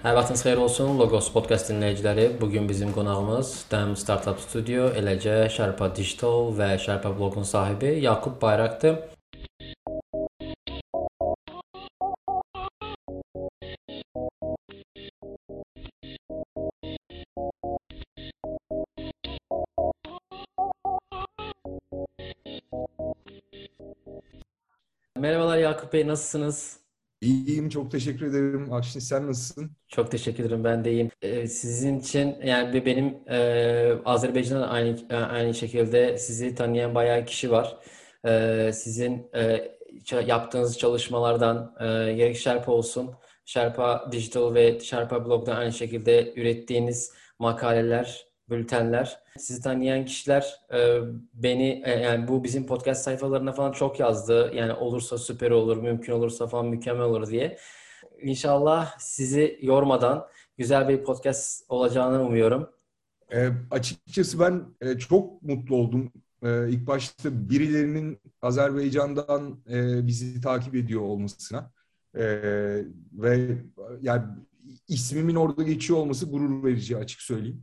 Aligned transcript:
Hər 0.00 0.14
vaxtınız 0.16 0.42
xeyir 0.42 0.58
olsun. 0.64 0.94
Logos 0.98 1.28
podcast 1.30 1.68
dinləyiciləri. 1.70 2.24
Bu 2.40 2.48
gün 2.50 2.68
bizim 2.68 2.92
qonağımız 2.96 3.52
Dəm 3.70 3.92
Startup 4.00 4.40
Studio, 4.40 4.88
eləcə 4.96 5.44
Şərpa 5.52 5.90
Digital 5.94 6.54
və 6.56 6.72
Şərpa 6.80 7.12
Blogun 7.18 7.44
sahibi 7.44 7.98
Yaqub 8.00 8.40
Bayraqdır. 8.42 9.19
Merhabalar 25.20 25.58
Yakup 25.58 25.92
Bey, 25.92 26.06
nasılsınız? 26.06 26.80
İyiyim, 27.20 27.68
çok 27.68 27.90
teşekkür 27.90 28.26
ederim. 28.26 28.72
Akşin 28.72 29.00
sen 29.00 29.26
nasılsın? 29.26 29.70
Çok 29.88 30.10
teşekkür 30.10 30.44
ederim, 30.44 30.64
ben 30.64 30.84
de 30.84 30.92
iyiyim. 30.92 31.10
Ee, 31.22 31.46
sizin 31.46 31.98
için 31.98 32.36
yani 32.44 32.86
benim 32.86 33.28
e, 33.28 33.92
Azerbaycan'da 34.04 34.68
aynı 34.68 34.98
e, 35.10 35.16
aynı 35.16 35.54
şekilde 35.54 36.18
sizi 36.18 36.54
tanıyan 36.54 36.94
bayağı 36.94 37.24
kişi 37.24 37.50
var. 37.50 37.78
E, 38.26 38.70
sizin 38.74 39.30
e, 39.34 39.70
yaptığınız 40.26 40.78
çalışmalardan 40.78 41.74
e, 41.80 42.12
gerek 42.12 42.36
Sherpa 42.36 42.72
olsun, 42.72 43.10
Sherpa 43.44 44.08
Digital 44.12 44.54
ve 44.54 44.80
Sherpa 44.80 45.26
Blog'da 45.26 45.54
aynı 45.54 45.72
şekilde 45.72 46.34
ürettiğiniz 46.36 47.12
makaleler, 47.38 48.26
bültenler. 48.50 49.18
Sizi 49.38 49.62
tanıyan 49.62 50.04
kişiler 50.04 50.60
e, 50.72 50.98
beni 51.34 51.82
e, 51.86 51.90
yani 51.90 52.28
bu 52.28 52.44
bizim 52.44 52.66
podcast 52.66 53.04
sayfalarına 53.04 53.52
falan 53.52 53.72
çok 53.72 54.00
yazdı. 54.00 54.52
Yani 54.54 54.72
olursa 54.72 55.18
süper 55.18 55.50
olur, 55.50 55.76
mümkün 55.76 56.12
olursa 56.12 56.46
falan 56.46 56.66
mükemmel 56.66 57.04
olur 57.04 57.26
diye. 57.28 57.58
İnşallah 58.22 58.98
sizi 58.98 59.58
yormadan 59.62 60.26
güzel 60.58 60.88
bir 60.88 61.04
podcast 61.04 61.64
olacağını 61.68 62.22
umuyorum. 62.22 62.70
E, 63.32 63.48
açıkçası 63.70 64.40
ben 64.40 64.64
e, 64.80 64.98
çok 64.98 65.42
mutlu 65.42 65.76
oldum. 65.76 66.12
E, 66.42 66.68
ilk 66.68 66.86
başta 66.86 67.50
birilerinin 67.50 68.18
Azerbaycan'dan 68.42 69.60
e, 69.70 70.06
bizi 70.06 70.40
takip 70.40 70.74
ediyor 70.74 71.00
olmasına. 71.00 71.72
E, 72.14 72.24
ve 73.12 73.58
yani 74.02 74.22
ismimin 74.88 75.34
orada 75.34 75.62
geçiyor 75.62 75.98
olması 75.98 76.26
gurur 76.26 76.64
verici 76.64 76.96
açık 76.96 77.20
söyleyeyim. 77.20 77.62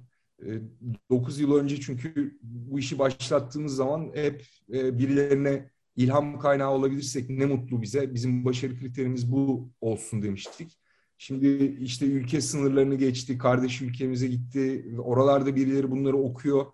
9 1.09 1.39
yıl 1.39 1.55
önce 1.55 1.79
çünkü 1.79 2.37
bu 2.41 2.79
işi 2.79 2.99
başlattığımız 2.99 3.75
zaman 3.75 4.11
hep 4.13 4.45
e, 4.73 4.99
birilerine 4.99 5.69
ilham 5.95 6.39
kaynağı 6.39 6.71
olabilirsek 6.71 7.29
ne 7.29 7.45
mutlu 7.45 7.81
bize. 7.81 8.13
Bizim 8.13 8.45
başarı 8.45 8.79
kriterimiz 8.79 9.31
bu 9.31 9.69
olsun 9.81 10.21
demiştik. 10.21 10.77
Şimdi 11.17 11.77
işte 11.79 12.05
ülke 12.05 12.41
sınırlarını 12.41 12.95
geçti, 12.95 13.37
kardeş 13.37 13.81
ülkemize 13.81 14.27
gitti. 14.27 14.85
Oralarda 14.99 15.55
birileri 15.55 15.91
bunları 15.91 16.17
okuyor. 16.17 16.65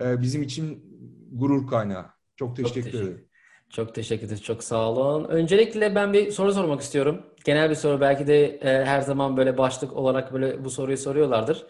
E, 0.00 0.20
bizim 0.20 0.42
için 0.42 0.84
gurur 1.32 1.66
kaynağı. 1.66 2.06
Çok 2.36 2.56
teşekkür, 2.56 2.74
çok 2.74 2.84
teşekkür 2.84 3.08
ederim. 3.08 3.28
Çok 3.70 3.94
teşekkür 3.94 4.26
ederim. 4.26 4.42
Çok 4.42 4.64
sağ 4.64 4.90
olun. 4.90 5.24
Öncelikle 5.24 5.94
ben 5.94 6.12
bir 6.12 6.30
soru 6.30 6.52
sormak 6.52 6.80
istiyorum. 6.80 7.26
Genel 7.44 7.70
bir 7.70 7.74
soru. 7.74 8.00
Belki 8.00 8.26
de 8.26 8.46
e, 8.46 8.84
her 8.84 9.00
zaman 9.00 9.36
böyle 9.36 9.58
başlık 9.58 9.92
olarak 9.92 10.32
böyle 10.32 10.64
bu 10.64 10.70
soruyu 10.70 10.96
soruyorlardır. 10.96 11.66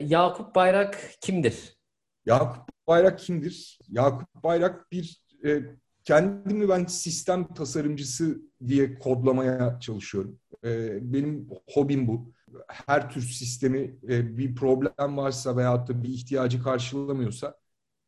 Yakup 0.00 0.54
Bayrak 0.54 1.10
kimdir? 1.20 1.78
Yakup 2.26 2.68
Bayrak 2.86 3.18
kimdir? 3.18 3.78
Yakup 3.88 4.28
Bayrak 4.44 4.92
bir 4.92 5.22
e, 5.44 5.62
kendimi 6.04 6.68
ben 6.68 6.84
sistem 6.84 7.54
tasarımcısı 7.54 8.42
diye 8.66 8.98
kodlamaya 8.98 9.80
çalışıyorum. 9.80 10.38
E, 10.64 10.98
benim 11.12 11.48
hobim 11.74 12.08
bu. 12.08 12.32
Her 12.68 13.10
tür 13.10 13.22
sistemi 13.22 13.98
e, 14.08 14.38
bir 14.38 14.54
problem 14.54 15.16
varsa 15.16 15.56
veyahut 15.56 15.88
da 15.88 16.02
bir 16.02 16.08
ihtiyacı 16.08 16.62
karşılamıyorsa 16.62 17.54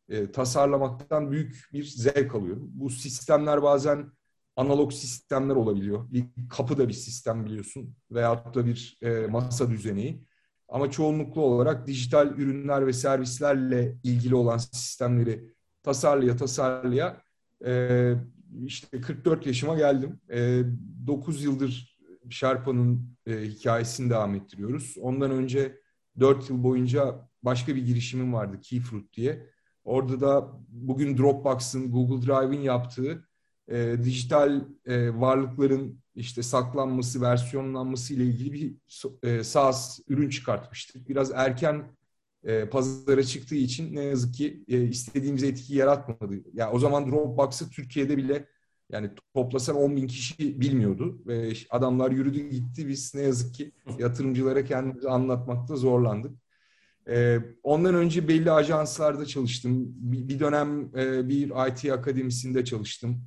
e, 0.09 0.31
tasarlamaktan 0.31 1.31
büyük 1.31 1.69
bir 1.73 1.83
zevk 1.83 2.35
alıyorum. 2.35 2.71
Bu 2.73 2.89
sistemler 2.89 3.63
bazen 3.63 4.11
analog 4.55 4.93
sistemler 4.93 5.55
olabiliyor. 5.55 6.11
Bir 6.11 6.25
kapı 6.49 6.77
da 6.77 6.87
bir 6.87 6.93
sistem 6.93 7.45
biliyorsun 7.45 7.95
veyahut 8.11 8.55
da 8.55 8.65
bir 8.65 8.97
e, 9.01 9.27
masa 9.27 9.69
düzeneği. 9.69 10.23
Ama 10.73 10.91
çoğunluklu 10.91 11.41
olarak 11.41 11.87
dijital 11.87 12.27
ürünler 12.27 12.87
ve 12.87 12.93
servislerle 12.93 13.97
ilgili 14.03 14.35
olan 14.35 14.57
sistemleri 14.57 15.53
tasarlaya 15.83 16.35
tasarlaya 16.35 17.21
e, 17.65 18.13
işte 18.65 19.01
44 19.01 19.45
yaşıma 19.45 19.75
geldim. 19.75 20.19
E, 20.29 20.63
9 21.07 21.43
yıldır 21.43 21.99
Sherpa'nın 22.29 23.17
e, 23.27 23.41
hikayesini 23.41 24.09
devam 24.09 24.35
ettiriyoruz. 24.35 24.95
Ondan 25.01 25.31
önce 25.31 25.79
4 26.19 26.49
yıl 26.49 26.63
boyunca 26.63 27.29
başka 27.43 27.75
bir 27.75 27.85
girişimim 27.85 28.33
vardı 28.33 28.59
Keyfruit 28.61 29.13
diye. 29.13 29.49
Orada 29.83 30.21
da 30.21 30.51
bugün 30.67 31.17
Dropbox'ın, 31.17 31.91
Google 31.91 32.27
Drive'in 32.27 32.61
yaptığı 32.61 33.27
e, 33.67 34.03
dijital 34.03 34.61
e, 34.85 35.19
varlıkların 35.19 35.99
işte 36.15 36.43
saklanması, 36.43 37.21
versiyonlanması 37.21 38.13
ile 38.13 38.23
ilgili 38.23 38.53
bir 38.53 38.75
e, 39.23 39.43
SaaS 39.43 39.99
ürün 40.07 40.29
çıkartmıştık. 40.29 41.09
Biraz 41.09 41.31
erken 41.31 41.95
e, 42.43 42.69
pazara 42.69 43.23
çıktığı 43.23 43.55
için 43.55 43.95
ne 43.95 44.03
yazık 44.03 44.33
ki 44.33 44.63
e, 44.67 44.83
istediğimiz 44.83 45.43
etkiyi 45.43 45.79
yaratmadı. 45.79 46.35
Yani 46.53 46.71
o 46.71 46.79
zaman 46.79 47.11
Dropbox'ı 47.11 47.69
Türkiye'de 47.69 48.17
bile 48.17 48.47
yani 48.89 49.09
toplasan 49.33 49.75
10 49.75 49.95
bin 49.95 50.07
kişi 50.07 50.61
bilmiyordu 50.61 51.21
ve 51.27 51.53
adamlar 51.69 52.11
yürüdü 52.11 52.49
gitti. 52.49 52.87
Biz 52.87 53.15
ne 53.15 53.21
yazık 53.21 53.53
ki 53.53 53.71
yatırımcılara 53.99 54.65
kendimizi 54.65 55.09
anlatmakta 55.09 55.75
zorlandık. 55.75 56.31
Ee, 57.09 57.39
ondan 57.63 57.95
önce 57.95 58.27
belli 58.27 58.51
ajanslarda 58.51 59.25
çalıştım. 59.25 59.85
Bir, 59.87 60.27
bir 60.27 60.39
dönem 60.39 60.95
e, 60.97 61.29
bir 61.29 61.69
IT 61.69 61.91
akademisinde 61.91 62.65
çalıştım 62.65 63.23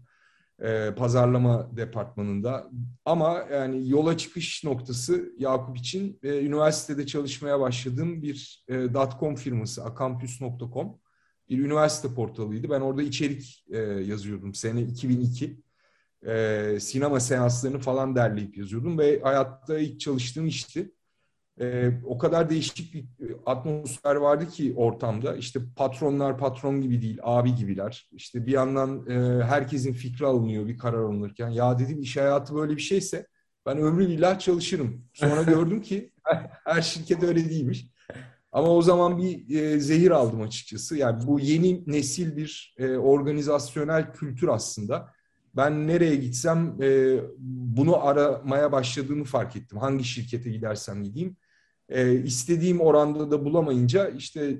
e, 0.62 0.94
pazarlama 0.96 1.76
departmanında. 1.76 2.70
Ama 3.04 3.44
yani 3.52 3.88
yola 3.88 4.16
çıkış 4.16 4.64
noktası 4.64 5.32
Yakup 5.38 5.76
için 5.78 6.18
e, 6.22 6.44
üniversitede 6.46 7.06
çalışmaya 7.06 7.60
başladığım 7.60 8.22
bir 8.22 8.64
e, 8.68 8.86
.com 9.20 9.34
firması 9.34 9.84
akampus.com 9.84 10.98
bir 11.48 11.58
üniversite 11.58 12.14
portalıydı. 12.14 12.70
Ben 12.70 12.80
orada 12.80 13.02
içerik 13.02 13.64
e, 13.70 13.78
yazıyordum 13.78 14.54
sene 14.54 14.82
2002. 14.82 15.60
E, 16.26 16.78
sinema 16.80 17.20
seanslarını 17.20 17.78
falan 17.78 18.16
derleyip 18.16 18.56
yazıyordum 18.56 18.98
ve 18.98 19.20
hayatta 19.20 19.78
ilk 19.78 20.00
çalıştığım 20.00 20.46
işti 20.46 20.92
e, 21.60 21.90
o 22.04 22.18
kadar 22.18 22.50
değişik 22.50 22.94
bir 22.94 23.04
atmosfer 23.46 24.14
vardı 24.16 24.48
ki 24.48 24.74
ortamda. 24.76 25.36
İşte 25.36 25.60
patronlar 25.76 26.38
patron 26.38 26.80
gibi 26.80 27.02
değil, 27.02 27.18
abi 27.22 27.54
gibiler. 27.54 28.08
İşte 28.12 28.46
bir 28.46 28.52
yandan 28.52 29.06
e, 29.10 29.44
herkesin 29.44 29.92
fikri 29.92 30.26
alınıyor 30.26 30.66
bir 30.66 30.78
karar 30.78 30.98
alınırken. 30.98 31.48
Ya 31.48 31.78
dedim 31.78 32.00
iş 32.00 32.16
hayatı 32.16 32.54
böyle 32.54 32.76
bir 32.76 32.82
şeyse 32.82 33.26
ben 33.66 33.78
ömrü 33.78 34.08
billah 34.08 34.38
çalışırım. 34.38 35.04
Sonra 35.12 35.42
gördüm 35.52 35.82
ki 35.82 36.12
her 36.64 36.82
şirket 36.82 37.22
öyle 37.22 37.50
değilmiş. 37.50 37.86
Ama 38.52 38.68
o 38.68 38.82
zaman 38.82 39.18
bir 39.18 39.60
e, 39.60 39.80
zehir 39.80 40.10
aldım 40.10 40.42
açıkçası. 40.42 40.96
Yani 40.96 41.26
bu 41.26 41.40
yeni 41.40 41.82
nesil 41.86 42.36
bir 42.36 42.74
e, 42.78 42.96
organizasyonel 42.96 44.12
kültür 44.12 44.48
aslında. 44.48 45.12
Ben 45.56 45.88
nereye 45.88 46.16
gitsem 46.16 46.76
e, 46.82 47.20
bunu 47.38 48.06
aramaya 48.06 48.72
başladığımı 48.72 49.24
fark 49.24 49.56
ettim. 49.56 49.78
Hangi 49.78 50.04
şirkete 50.04 50.50
gidersem 50.50 51.02
gideyim 51.02 51.36
e, 51.88 52.12
istediğim 52.12 52.80
oranda 52.80 53.30
da 53.30 53.44
bulamayınca 53.44 54.08
işte 54.08 54.58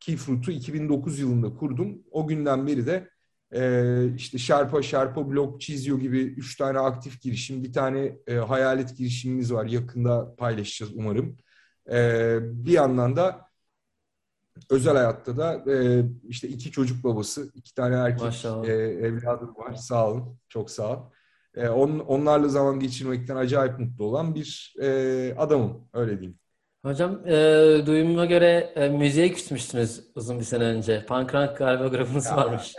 Keyfruit'u 0.00 0.50
2009 0.50 1.18
yılında 1.18 1.54
kurdum. 1.54 2.02
O 2.10 2.26
günden 2.26 2.66
beri 2.66 2.86
de 2.86 3.08
e, 3.52 4.14
işte 4.16 4.38
Sherpa, 4.38 4.82
Sherpa 4.82 5.30
Blog, 5.30 5.60
Çizio 5.60 5.98
gibi 5.98 6.20
üç 6.22 6.56
tane 6.56 6.78
aktif 6.78 7.22
girişim, 7.22 7.62
bir 7.64 7.72
tane 7.72 8.18
e, 8.26 8.34
hayalet 8.34 8.96
girişimimiz 8.96 9.52
var. 9.52 9.66
Yakında 9.66 10.34
paylaşacağız 10.36 10.92
umarım. 10.94 11.36
E, 11.90 12.38
bir 12.42 12.72
yandan 12.72 13.16
da 13.16 13.44
özel 14.70 14.94
hayatta 14.96 15.36
da 15.36 15.72
e, 15.72 16.04
işte 16.28 16.48
iki 16.48 16.70
çocuk 16.70 17.04
babası, 17.04 17.50
iki 17.54 17.74
tane 17.74 17.94
erkek 17.94 18.44
e, 18.44 18.72
evladım 19.06 19.54
var. 19.56 19.74
Sağ 19.74 20.10
olun, 20.10 20.38
çok 20.48 20.70
sağ 20.70 20.90
olun 20.90 21.13
e, 21.56 21.68
on, 21.68 21.98
onlarla 21.98 22.48
zaman 22.48 22.80
geçirmekten 22.80 23.36
acayip 23.36 23.78
mutlu 23.78 24.04
olan 24.04 24.34
bir 24.34 24.74
e, 24.82 25.34
adamım. 25.38 25.88
Öyle 25.92 26.20
diyeyim. 26.20 26.38
Hocam 26.84 27.26
e, 27.26 27.32
duyumuma 27.86 28.24
göre 28.24 28.72
e, 28.76 28.88
müziğe 28.88 29.32
küsmüştünüz 29.32 30.00
uzun 30.14 30.38
bir 30.38 30.44
sene 30.44 30.64
önce. 30.64 31.06
Punk 31.06 31.34
rock 31.34 31.58
galiba 31.58 31.88
grubunuz 31.88 32.24
ya, 32.30 32.36
varmış. 32.36 32.74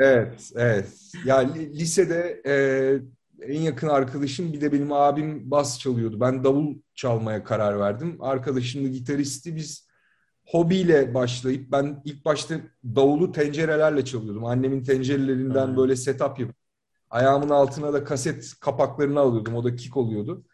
Evet, 0.00 0.50
evet. 0.56 0.88
Ya 1.26 1.38
lisede 1.54 2.42
e, 2.46 2.54
en 3.54 3.60
yakın 3.60 3.88
arkadaşım 3.88 4.52
bir 4.52 4.60
de 4.60 4.72
benim 4.72 4.92
abim 4.92 5.50
bas 5.50 5.78
çalıyordu. 5.78 6.20
Ben 6.20 6.44
davul 6.44 6.74
çalmaya 6.94 7.44
karar 7.44 7.80
verdim. 7.80 8.16
Arkadaşım 8.20 8.84
da 8.84 8.88
gitaristi. 8.88 9.56
Biz 9.56 9.88
hobiyle 10.46 11.14
başlayıp 11.14 11.72
ben 11.72 12.02
ilk 12.04 12.24
başta 12.24 12.54
davulu 12.84 13.32
tencerelerle 13.32 14.04
çalıyordum. 14.04 14.44
Annemin 14.44 14.82
tencerelerinden 14.82 15.66
Hmm. 15.66 15.76
böyle 15.76 15.96
setup 15.96 16.38
yapıp 16.40 16.56
ayağımın 17.10 17.48
altına 17.48 17.92
da 17.92 18.04
kaset 18.04 18.54
kapaklarını 18.60 19.20
alıyordum. 19.20 19.54
O 19.54 19.64
da 19.64 19.76
kick 19.76 19.96
oluyordu. 19.96 20.44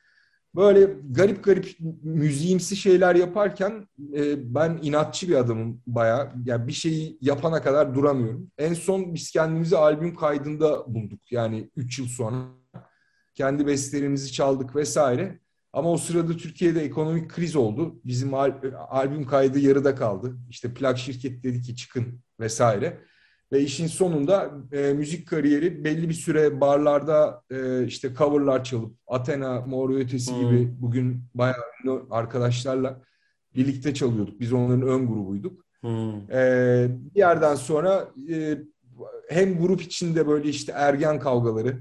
Böyle 0.57 0.97
garip 1.11 1.45
garip 1.45 1.77
müziğimsi 2.03 2.77
şeyler 2.77 3.15
yaparken 3.15 3.89
e, 4.17 4.55
ben 4.55 4.79
inatçı 4.83 5.29
bir 5.29 5.35
adamım 5.35 5.83
bayağı. 5.87 6.33
Yani 6.45 6.67
bir 6.69 6.73
şeyi 6.73 7.19
yapana 7.21 7.63
kadar 7.63 7.95
duramıyorum. 7.95 8.51
En 8.59 8.75
son 8.75 9.15
biz 9.15 9.31
kendimizi 9.31 9.77
albüm 9.77 10.15
kaydında 10.15 10.95
bulduk. 10.95 11.33
Yani 11.33 11.71
3 11.77 11.99
yıl 11.99 12.07
sonra 12.07 12.45
kendi 13.35 13.67
bestelerimizi 13.67 14.33
çaldık 14.33 14.77
vesaire. 14.77 15.39
Ama 15.73 15.91
o 15.91 15.97
sırada 15.97 16.37
Türkiye'de 16.37 16.81
ekonomik 16.85 17.31
kriz 17.31 17.57
oldu. 17.57 18.01
Bizim 18.05 18.35
al- 18.35 18.61
albüm 18.89 19.27
kaydı 19.27 19.59
yarıda 19.59 19.95
kaldı. 19.95 20.37
İşte 20.51 20.75
plak 20.75 20.99
şirket 20.99 21.43
dedi 21.45 21.63
ki 21.63 21.77
çıkın 21.77 22.21
vesaire. 22.41 23.01
Ve 23.55 23.61
işin 23.61 23.87
sonunda 23.87 24.51
e, 24.73 24.93
müzik 24.93 25.29
kariyeri 25.29 25.85
belli 25.85 26.09
bir 26.09 26.15
süre 26.15 26.61
barlarda 26.61 27.43
e, 27.51 27.85
işte 27.87 28.15
coverlar 28.19 28.65
çalıp 28.65 28.95
Athena, 29.07 29.61
Mor 29.61 29.91
ve 29.91 29.95
Ötesi 29.95 30.33
Hmm. 30.33 30.41
gibi 30.41 30.75
bugün 30.81 31.23
bayağı 31.35 31.57
ünlü 31.85 32.03
arkadaşlarla 32.11 33.01
birlikte 33.57 33.95
çalıyorduk. 33.95 34.41
Biz 34.41 34.53
onların 34.53 34.83
ön 34.83 35.07
grubuyduk. 35.07 35.65
Hmm. 35.81 36.31
Ee, 36.31 36.89
bir 37.15 37.19
yerden 37.19 37.55
sonra 37.55 38.09
e, 38.31 38.59
hem 39.29 39.59
grup 39.59 39.83
içinde 39.83 40.29
böyle 40.29 40.49
işte 40.49 40.73
ergen 40.73 41.19
kavgaları 41.19 41.79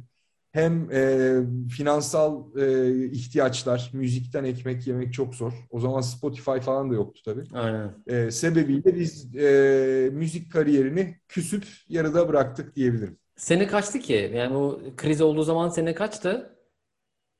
hem 0.53 0.91
e, 0.91 1.39
finansal 1.69 2.57
e, 2.57 3.05
ihtiyaçlar, 3.05 3.89
müzikten 3.93 4.43
ekmek 4.43 4.87
yemek 4.87 5.13
çok 5.13 5.35
zor. 5.35 5.53
O 5.69 5.79
zaman 5.79 6.01
Spotify 6.01 6.59
falan 6.59 6.91
da 6.91 6.95
yoktu 6.95 7.21
tabii. 7.25 7.43
Aynen. 7.53 7.91
E, 8.07 8.31
sebebiyle 8.31 8.95
biz 8.95 9.35
e, 9.35 10.09
müzik 10.13 10.51
kariyerini 10.51 11.17
küsüp 11.27 11.65
yarıda 11.89 12.29
bıraktık 12.29 12.75
diyebilirim. 12.75 13.17
Sene 13.35 13.67
kaçtı 13.67 13.99
ki? 13.99 14.31
Yani 14.35 14.55
bu 14.55 14.81
kriz 14.97 15.21
olduğu 15.21 15.43
zaman 15.43 15.69
sene 15.69 15.93
kaçtı? 15.93 16.57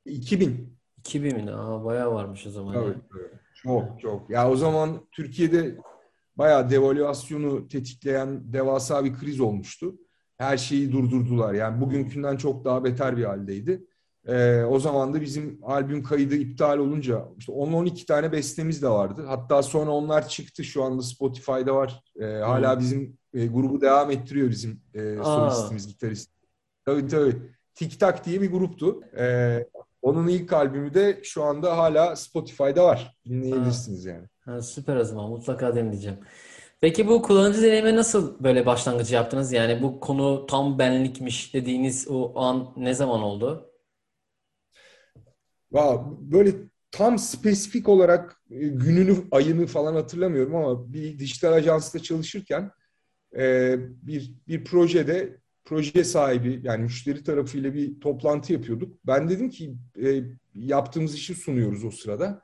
2000. 0.06 0.78
2000 1.00 1.44
mi? 1.44 1.52
Aa, 1.52 1.86
bayağı 1.86 2.14
varmış 2.14 2.48
o 2.48 2.50
zaman. 2.50 2.74
Tabii, 2.74 2.94
tabii. 3.12 3.40
Çok 3.64 4.02
çok. 4.02 4.30
Ya 4.30 4.50
o 4.50 4.56
zaman 4.56 5.08
Türkiye'de 5.12 5.78
bayağı 6.38 6.70
devalüasyonu 6.70 7.68
tetikleyen 7.68 8.54
devasa 8.54 9.06
bir 9.06 9.14
kriz 9.14 9.40
olmuştu. 9.40 9.96
Her 10.38 10.58
şeyi 10.58 10.92
durdurdular. 10.92 11.54
Yani 11.54 11.82
bugünkünden 11.82 12.38
çok 12.38 12.66
daha 12.66 12.84
beter 12.84 13.18
bir 13.18 13.24
haldeydi. 13.24 13.86
Ee, 14.28 14.64
o 14.64 14.80
zaman 14.80 15.14
da 15.14 15.22
bizim 15.22 15.60
albüm 15.64 16.04
kaydı 16.04 16.36
iptal 16.36 16.78
olunca 16.78 17.26
işte 17.38 17.52
10-12 17.54 18.06
tane 18.06 18.32
bestemiz 18.32 18.82
de 18.82 18.90
vardı. 18.90 19.26
Hatta 19.28 19.64
sonra 19.64 19.92
onlar 19.92 20.28
çıktı. 20.28 20.64
Şu 20.64 20.84
anda 20.84 21.02
Spotify'da 21.02 21.76
var. 21.76 22.04
Ee, 22.20 22.26
hala 22.26 22.80
bizim 22.80 23.18
e, 23.34 23.48
grubu 23.48 23.82
devam 23.82 24.12
ettiriyor 24.12 24.50
bizim 24.50 24.82
e, 24.94 25.16
solistimiz, 25.24 25.88
gitarist. 25.88 26.32
Tabii 26.86 27.08
tabii. 27.08 27.36
Tik 27.76 28.00
Tak 28.00 28.26
diye 28.26 28.42
bir 28.42 28.52
gruptu. 28.52 29.02
Ee, 29.18 29.68
onun 30.02 30.28
ilk 30.28 30.54
albümü 30.54 30.94
de 30.94 31.20
şu 31.24 31.44
anda 31.44 31.78
hala 31.78 32.16
Spotify'da 32.16 32.84
var. 32.86 33.18
Dinleyebilirsiniz 33.26 34.06
yani. 34.06 34.28
Ha, 34.40 34.62
süper 34.62 34.96
o 34.96 35.04
zaman. 35.04 35.30
Mutlaka 35.30 35.76
dinleyeceğim. 35.76 36.18
Peki 36.84 37.08
bu 37.08 37.22
kullanıcı 37.22 37.62
deneyime 37.62 37.96
nasıl 37.96 38.44
böyle 38.44 38.66
başlangıcı 38.66 39.16
yaptınız? 39.16 39.52
Yani 39.54 39.82
bu 39.82 40.00
konu 40.00 40.46
tam 40.46 40.80
benlikmiş 40.80 41.54
dediğiniz 41.54 42.08
o 42.10 42.40
an 42.40 42.74
ne 42.78 42.94
zaman 42.94 43.22
oldu? 43.22 43.72
Va- 45.72 46.32
Böyle 46.32 46.52
tam 46.92 47.20
spesifik 47.20 47.90
olarak 47.90 48.42
e, 48.52 48.56
gününü, 48.68 49.16
ayını 49.32 49.66
falan 49.68 49.94
hatırlamıyorum 49.96 50.56
ama 50.56 50.94
bir 50.94 51.20
dijital 51.20 51.54
ajansta 51.54 52.00
çalışırken 52.00 52.72
e, 53.38 53.76
bir 54.08 54.36
bir 54.50 54.66
projede 54.66 55.38
proje 55.66 56.06
sahibi 56.06 56.62
yani 56.64 56.84
müşteri 56.84 57.24
tarafıyla 57.26 57.76
bir 57.76 58.02
toplantı 58.02 58.54
yapıyorduk. 58.54 59.00
Ben 59.08 59.30
dedim 59.30 59.50
ki 59.50 59.76
e, 60.06 60.24
yaptığımız 60.56 61.16
işi 61.16 61.36
sunuyoruz 61.36 61.86
o 61.86 61.92
sırada. 61.92 62.42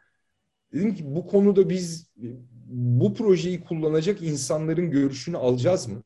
Dedim 0.74 0.96
ki 0.96 1.04
bu 1.06 1.28
konuda 1.28 1.70
biz 1.70 2.12
bu 2.70 3.14
projeyi 3.14 3.64
kullanacak 3.64 4.22
insanların 4.22 4.92
görüşünü 4.92 5.38
alacağız 5.38 5.88
mı? 5.88 6.04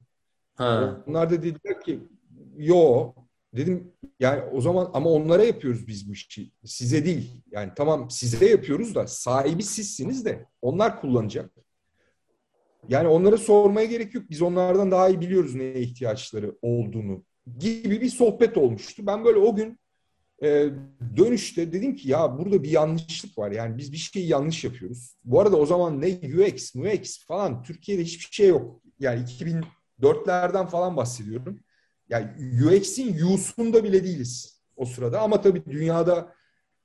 Ha. 0.55 1.03
Onlar 1.07 1.29
da 1.29 1.43
dediler 1.43 1.81
ki 1.81 1.99
yo 2.57 3.13
dedim 3.55 3.91
yani 4.19 4.41
o 4.51 4.61
zaman 4.61 4.89
ama 4.93 5.09
onlara 5.09 5.43
yapıyoruz 5.43 5.87
biz 5.87 6.09
bu 6.09 6.13
işi. 6.13 6.51
Size 6.65 7.05
değil. 7.05 7.31
Yani 7.51 7.71
tamam 7.75 8.09
size 8.09 8.49
yapıyoruz 8.49 8.95
da 8.95 9.07
sahibi 9.07 9.63
sizsiniz 9.63 10.25
de 10.25 10.45
onlar 10.61 11.01
kullanacak. 11.01 11.51
Yani 12.89 13.07
onlara 13.07 13.37
sormaya 13.37 13.85
gerek 13.85 14.13
yok. 14.13 14.23
Biz 14.29 14.41
onlardan 14.41 14.91
daha 14.91 15.09
iyi 15.09 15.21
biliyoruz 15.21 15.55
neye 15.55 15.79
ihtiyaçları 15.79 16.55
olduğunu 16.61 17.23
gibi 17.59 18.01
bir 18.01 18.09
sohbet 18.09 18.57
olmuştu. 18.57 19.07
Ben 19.07 19.25
böyle 19.25 19.39
o 19.39 19.55
gün 19.55 19.79
e, 20.43 20.69
dönüşte 21.17 21.73
dedim 21.73 21.95
ki 21.95 22.09
ya 22.09 22.37
burada 22.37 22.63
bir 22.63 22.69
yanlışlık 22.69 23.37
var. 23.37 23.51
Yani 23.51 23.77
biz 23.77 23.91
bir 23.91 23.97
şeyi 23.97 24.27
yanlış 24.27 24.63
yapıyoruz. 24.63 25.15
Bu 25.23 25.41
arada 25.41 25.57
o 25.57 25.65
zaman 25.65 26.01
ne 26.01 26.07
UX, 26.07 26.75
UX 26.75 27.25
falan 27.25 27.63
Türkiye'de 27.63 28.03
hiçbir 28.03 28.35
şey 28.35 28.47
yok. 28.47 28.81
Yani 28.99 29.25
2004'lerden 29.99 30.67
falan 30.67 30.97
bahsediyorum. 30.97 31.59
Yani 32.09 32.27
UX'in 32.65 33.25
U'sunda 33.25 33.83
bile 33.83 34.03
değiliz 34.03 34.61
o 34.75 34.85
sırada. 34.85 35.21
Ama 35.21 35.41
tabii 35.41 35.65
dünyada 35.65 36.33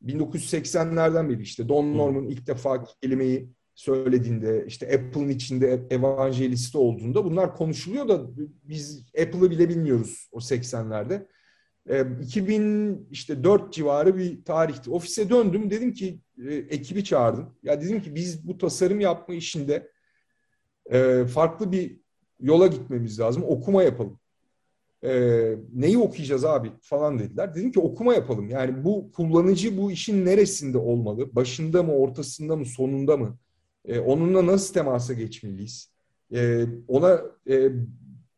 1980'lerden 0.05 1.29
beri 1.29 1.43
işte 1.43 1.69
Don 1.69 1.99
Norman 1.99 2.27
ilk 2.27 2.47
defa 2.47 2.85
kelimeyi 3.03 3.53
söylediğinde 3.75 4.65
işte 4.67 4.87
Apple'ın 4.87 5.29
içinde 5.29 5.87
evanjelisti 5.91 6.79
olduğunda 6.79 7.25
bunlar 7.25 7.57
konuşuluyor 7.57 8.09
da 8.09 8.27
biz 8.65 9.05
Apple'ı 9.21 9.51
bile 9.51 9.69
bilmiyoruz 9.69 10.29
o 10.33 10.39
80'lerde. 10.39 11.27
E, 11.89 12.05
2000 12.23 13.09
işte 13.11 13.45
4 13.45 13.73
civarı 13.73 14.17
bir 14.17 14.45
tarihti. 14.45 14.91
Ofise 14.91 15.31
döndüm 15.31 15.71
dedim 15.71 15.93
ki 15.93 16.21
e, 16.49 16.55
ekibi 16.55 17.05
çağırdım. 17.05 17.55
Ya 17.63 17.81
dedim 17.83 18.03
ki 18.03 18.15
biz 18.15 18.49
bu 18.49 18.59
tasarım 18.59 19.01
yapma 19.01 19.35
işinde 19.35 19.91
e, 20.93 21.25
farklı 21.25 21.73
bir 21.73 22.01
yola 22.41 22.67
gitmemiz 22.67 23.21
lazım. 23.21 23.45
Okuma 23.47 23.83
yapalım. 23.83 24.21
E, 25.05 25.11
neyi 25.75 25.99
okuyacağız 25.99 26.45
abi 26.45 26.71
falan 26.81 27.19
dediler. 27.19 27.55
Dedim 27.55 27.73
ki 27.73 27.81
okuma 27.81 28.15
yapalım. 28.15 28.49
Yani 28.49 28.85
bu 28.85 29.13
kullanıcı 29.13 29.79
bu 29.79 29.91
işin 29.91 30.27
neresinde 30.27 30.79
olmalı? 30.79 31.35
Başında 31.35 31.83
mı, 31.83 31.93
ortasında 31.93 32.57
mı, 32.57 32.67
sonunda 32.67 33.17
mı? 33.17 33.39
Onunla 34.07 34.47
nasıl 34.47 34.75
temasa 34.75 35.15
geçmeliyiz? 35.15 35.93
Ona 36.89 37.23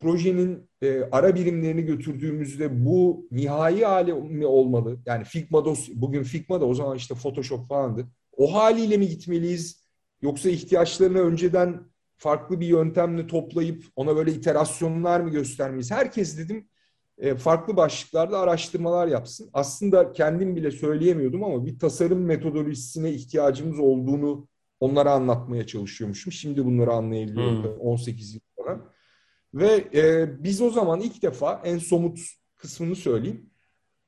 projenin 0.00 0.70
e, 0.82 1.02
ara 1.12 1.34
birimlerini 1.34 1.82
götürdüğümüzde 1.82 2.86
bu 2.86 3.28
nihai 3.30 3.84
hali 3.84 4.12
mi 4.14 4.46
olmalı? 4.46 4.98
Yani 5.06 5.24
Figma 5.24 5.64
dosya, 5.64 5.94
bugün 5.98 6.22
Figma 6.22 6.60
da 6.60 6.64
o 6.66 6.74
zaman 6.74 6.96
işte 6.96 7.14
Photoshop 7.14 7.68
falandı. 7.68 8.06
O 8.36 8.54
haliyle 8.54 8.96
mi 8.96 9.08
gitmeliyiz? 9.08 9.80
Yoksa 10.22 10.50
ihtiyaçlarını 10.50 11.18
önceden 11.18 11.80
farklı 12.16 12.60
bir 12.60 12.66
yöntemle 12.66 13.26
toplayıp 13.26 13.84
ona 13.96 14.16
böyle 14.16 14.32
iterasyonlar 14.32 15.20
mı 15.20 15.30
göstermeliyiz? 15.30 15.90
Herkes 15.90 16.38
dedim 16.38 16.68
e, 17.18 17.34
farklı 17.34 17.76
başlıklarda 17.76 18.38
araştırmalar 18.38 19.06
yapsın. 19.06 19.50
Aslında 19.52 20.12
kendim 20.12 20.56
bile 20.56 20.70
söyleyemiyordum 20.70 21.44
ama 21.44 21.66
bir 21.66 21.78
tasarım 21.78 22.24
metodolojisine 22.24 23.10
ihtiyacımız 23.10 23.78
olduğunu 23.78 24.48
onlara 24.80 25.12
anlatmaya 25.12 25.66
çalışıyormuşum. 25.66 26.32
Şimdi 26.32 26.64
bunları 26.64 26.92
anlayabiliyorum 26.92 27.64
Hmm. 27.64 27.80
18 27.80 28.34
yıl. 28.34 28.40
Ve 29.54 29.88
e, 29.94 30.28
biz 30.44 30.60
o 30.60 30.70
zaman 30.70 31.00
ilk 31.00 31.22
defa 31.22 31.62
en 31.64 31.78
somut 31.78 32.18
kısmını 32.56 32.96
söyleyeyim. 32.96 33.50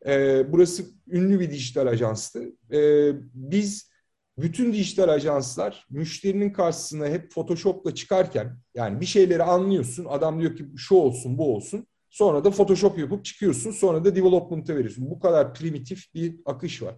E, 0.06 0.44
burası 0.52 0.84
ünlü 1.08 1.40
bir 1.40 1.50
dijital 1.50 1.86
ajanstı. 1.86 2.44
E, 2.72 3.10
biz 3.34 3.92
bütün 4.38 4.72
dijital 4.72 5.08
ajanslar 5.08 5.86
müşterinin 5.90 6.52
karşısına 6.52 7.06
hep 7.06 7.30
Photoshop'la 7.30 7.94
çıkarken 7.94 8.58
yani 8.74 9.00
bir 9.00 9.06
şeyleri 9.06 9.42
anlıyorsun. 9.42 10.06
Adam 10.08 10.40
diyor 10.40 10.56
ki 10.56 10.66
şu 10.76 10.94
olsun 10.94 11.38
bu 11.38 11.54
olsun. 11.54 11.86
Sonra 12.10 12.44
da 12.44 12.50
Photoshop 12.50 12.98
yapıp 12.98 13.24
çıkıyorsun. 13.24 13.70
Sonra 13.70 14.04
da 14.04 14.16
development'a 14.16 14.74
veriyorsun. 14.76 15.10
Bu 15.10 15.20
kadar 15.20 15.54
primitif 15.54 16.14
bir 16.14 16.40
akış 16.44 16.82
var. 16.82 16.94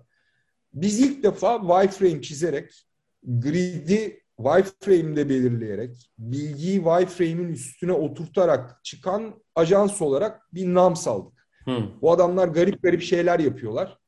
Biz 0.75 1.01
ilk 1.01 1.23
defa 1.23 1.61
wireframe 1.61 2.23
çizerek 2.23 2.87
grid'i 3.23 4.24
wireframe'de 4.37 5.29
belirleyerek, 5.29 6.11
bilgiyi 6.19 6.77
wireframe'in 6.77 7.49
üstüne 7.49 7.93
oturtarak 7.93 8.85
çıkan 8.85 9.35
ajans 9.55 10.03
olarak 10.03 10.55
bir 10.55 10.75
nam 10.75 10.97
saldık. 10.97 11.47
Hmm. 11.65 12.01
Bu 12.03 12.13
adamlar 12.13 12.49
garip 12.49 12.83
garip 12.83 13.03
şeyler 13.03 13.41
yapıyorlar. 13.41 13.99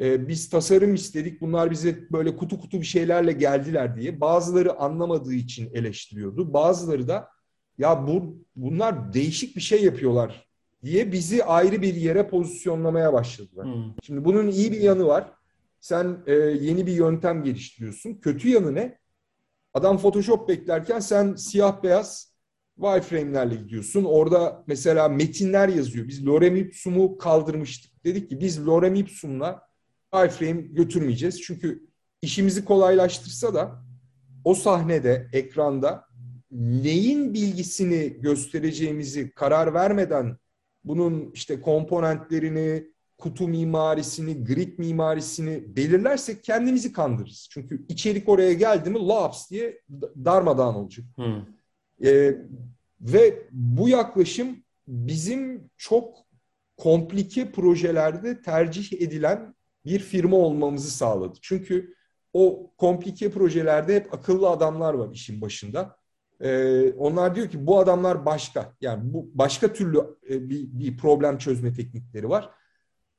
Ee, 0.00 0.28
biz 0.28 0.50
tasarım 0.50 0.94
istedik, 0.94 1.40
bunlar 1.40 1.70
bize 1.70 1.98
böyle 2.12 2.36
kutu 2.36 2.60
kutu 2.60 2.80
bir 2.80 2.86
şeylerle 2.86 3.32
geldiler 3.32 3.96
diye. 3.96 4.20
Bazıları 4.20 4.78
anlamadığı 4.78 5.34
için 5.34 5.70
eleştiriyordu. 5.74 6.52
Bazıları 6.52 7.08
da 7.08 7.28
ya 7.78 8.06
bu 8.06 8.38
bunlar 8.56 9.12
değişik 9.12 9.56
bir 9.56 9.60
şey 9.60 9.84
yapıyorlar 9.84 10.46
diye 10.84 11.12
bizi 11.12 11.44
ayrı 11.44 11.82
bir 11.82 11.94
yere 11.94 12.28
pozisyonlamaya 12.28 13.12
başladılar. 13.12 13.66
Hmm. 13.66 13.94
Şimdi 14.02 14.24
bunun 14.24 14.48
iyi 14.48 14.72
bir 14.72 14.80
yanı 14.80 15.06
var. 15.06 15.32
Sen 15.80 16.18
e, 16.26 16.32
yeni 16.34 16.86
bir 16.86 16.92
yöntem 16.92 17.44
geliştiriyorsun. 17.44 18.14
Kötü 18.14 18.48
yanı 18.48 18.74
ne? 18.74 18.98
Adam 19.76 19.98
Photoshop 19.98 20.48
beklerken 20.48 21.00
sen 21.00 21.34
siyah 21.34 21.82
beyaz 21.82 22.32
wireframe'lerle 22.76 23.54
gidiyorsun. 23.54 24.04
Orada 24.04 24.64
mesela 24.66 25.08
metinler 25.08 25.68
yazıyor. 25.68 26.08
Biz 26.08 26.26
lorem 26.26 26.56
ipsum'u 26.56 27.18
kaldırmıştık. 27.18 28.04
Dedik 28.04 28.30
ki 28.30 28.40
biz 28.40 28.66
lorem 28.66 28.94
ipsum'la 28.94 29.68
wireframe 30.12 30.60
götürmeyeceğiz. 30.60 31.42
Çünkü 31.42 31.86
işimizi 32.22 32.64
kolaylaştırsa 32.64 33.54
da 33.54 33.82
o 34.44 34.54
sahnede, 34.54 35.28
ekranda 35.32 36.04
neyin 36.50 37.34
bilgisini 37.34 38.20
göstereceğimizi 38.20 39.30
karar 39.30 39.74
vermeden 39.74 40.36
bunun 40.84 41.30
işte 41.34 41.60
komponentlerini, 41.60 42.86
kutu 43.18 43.48
mimarisini, 43.48 44.44
grid 44.44 44.78
mimarisini 44.78 45.76
belirlersek 45.76 46.44
kendimizi 46.44 46.92
kandırırız. 46.92 47.48
Çünkü 47.50 47.86
içerik 47.88 48.28
oraya 48.28 48.52
geldi 48.52 48.90
mi 48.90 48.98
laps 49.08 49.50
diye 49.50 49.82
darmadağın 50.24 50.74
olacak. 50.74 51.06
Hmm. 51.16 51.44
Ee, 52.04 52.36
ve 53.00 53.48
bu 53.52 53.88
yaklaşım 53.88 54.64
bizim 54.88 55.70
çok 55.76 56.16
komplike 56.76 57.52
projelerde 57.52 58.42
tercih 58.42 59.02
edilen 59.02 59.54
bir 59.84 59.98
firma 59.98 60.36
olmamızı 60.36 60.90
sağladı. 60.90 61.38
Çünkü 61.42 61.94
o 62.32 62.70
komplike 62.78 63.30
projelerde 63.30 63.96
hep 63.96 64.14
akıllı 64.14 64.48
adamlar 64.50 64.94
var 64.94 65.08
işin 65.12 65.40
başında. 65.40 65.96
Ee, 66.40 66.92
onlar 66.92 67.34
diyor 67.34 67.48
ki 67.48 67.66
bu 67.66 67.78
adamlar 67.78 68.26
başka. 68.26 68.72
Yani 68.80 69.14
bu 69.14 69.30
başka 69.34 69.72
türlü 69.72 69.98
e, 70.30 70.50
bir, 70.50 70.66
bir 70.72 70.96
problem 70.96 71.38
çözme 71.38 71.72
teknikleri 71.72 72.28
var. 72.28 72.50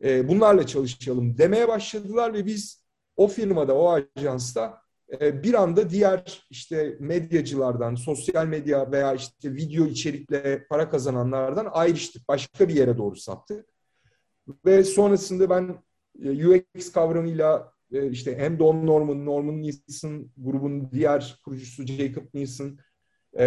E, 0.04 0.28
bunlarla 0.28 0.68
çalışalım 0.68 1.38
demeye 1.38 1.68
başladılar 1.68 2.34
ve 2.34 2.46
biz 2.46 2.86
o 3.16 3.28
firmada, 3.28 3.76
o 3.76 4.00
ajansta 4.18 4.82
e, 5.22 5.44
bir 5.44 5.54
anda 5.54 5.90
diğer 5.90 6.46
işte 6.50 6.98
medyacılardan, 7.00 7.96
sosyal 7.96 8.48
medya 8.48 8.92
veya 8.92 9.14
işte 9.14 9.56
video 9.56 9.86
içerikle 9.86 10.68
para 10.70 10.90
kazananlardan 10.90 11.68
ayrıştık. 11.72 12.28
Başka 12.28 12.70
bir 12.70 12.76
yere 12.76 12.98
doğru 12.98 13.16
saptık. 13.16 13.66
Ve 14.66 14.84
sonrasında 14.84 15.50
ben 15.50 15.84
e, 16.24 16.48
UX 16.48 16.92
kavramıyla 16.92 17.72
e, 17.92 18.10
işte 18.10 18.38
hem 18.38 18.60
Don 18.60 18.88
Norman, 18.88 19.26
Norman 19.26 19.62
Nielsen 19.62 20.32
grubun 20.38 20.92
diğer 20.92 21.40
kurucusu 21.46 21.86
Jacob 21.86 22.24
Nielsen, 22.34 22.78
e, 23.40 23.44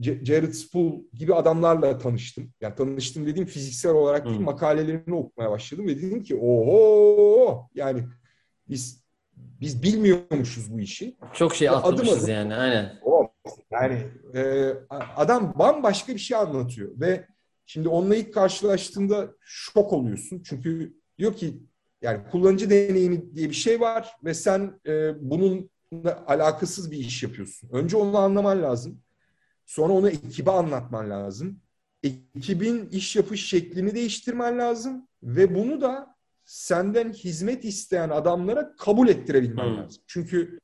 Jared 0.00 0.52
Spool 0.52 0.92
gibi 1.14 1.34
adamlarla 1.34 1.98
tanıştım. 1.98 2.52
Yani 2.60 2.74
tanıştım 2.74 3.26
dediğim 3.26 3.48
fiziksel 3.48 3.92
olarak 3.92 4.24
değil, 4.24 4.36
hmm. 4.36 4.44
makalelerini 4.44 5.14
okumaya 5.14 5.50
başladım 5.50 5.86
ve 5.86 5.96
dedim 5.96 6.22
ki 6.22 6.36
oho 6.36 7.68
yani 7.74 8.04
biz 8.68 9.02
biz 9.34 9.82
bilmiyormuşuz 9.82 10.72
bu 10.72 10.80
işi. 10.80 11.16
Çok 11.34 11.54
şey 11.54 11.68
atlamışız 11.68 12.08
adım 12.08 12.24
adım, 12.24 12.30
yani 12.30 12.54
aynen. 12.54 12.98
O, 13.04 13.32
yani 13.70 13.98
e, 14.34 14.72
adam 15.16 15.54
bambaşka 15.58 16.14
bir 16.14 16.18
şey 16.18 16.36
anlatıyor 16.36 17.00
ve 17.00 17.26
şimdi 17.66 17.88
onunla 17.88 18.16
ilk 18.16 18.34
karşılaştığında 18.34 19.28
şok 19.40 19.92
oluyorsun. 19.92 20.42
Çünkü 20.44 20.94
diyor 21.18 21.34
ki 21.34 21.62
yani 22.02 22.20
kullanıcı 22.30 22.70
deneyimi 22.70 23.34
diye 23.34 23.48
bir 23.48 23.54
şey 23.54 23.80
var 23.80 24.10
ve 24.24 24.34
sen 24.34 24.80
e, 24.86 25.12
bunun 25.30 25.70
alakasız 26.26 26.90
bir 26.90 26.98
iş 26.98 27.22
yapıyorsun. 27.22 27.68
Önce 27.72 27.96
onu 27.96 28.18
anlaman 28.18 28.62
lazım. 28.62 29.00
Sonra 29.66 29.92
onu 29.92 30.08
ekibe 30.08 30.50
anlatman 30.50 31.10
lazım. 31.10 31.60
Ekibin 32.02 32.88
iş 32.88 33.16
yapış 33.16 33.46
şeklini 33.46 33.94
değiştirmen 33.94 34.58
lazım. 34.58 35.08
Ve 35.22 35.54
bunu 35.54 35.80
da 35.80 36.16
senden 36.44 37.12
hizmet 37.12 37.64
isteyen 37.64 38.10
adamlara 38.10 38.76
kabul 38.76 39.08
ettirebilmen 39.08 39.68
hmm. 39.68 39.76
lazım. 39.76 40.02
Çünkü 40.06 40.60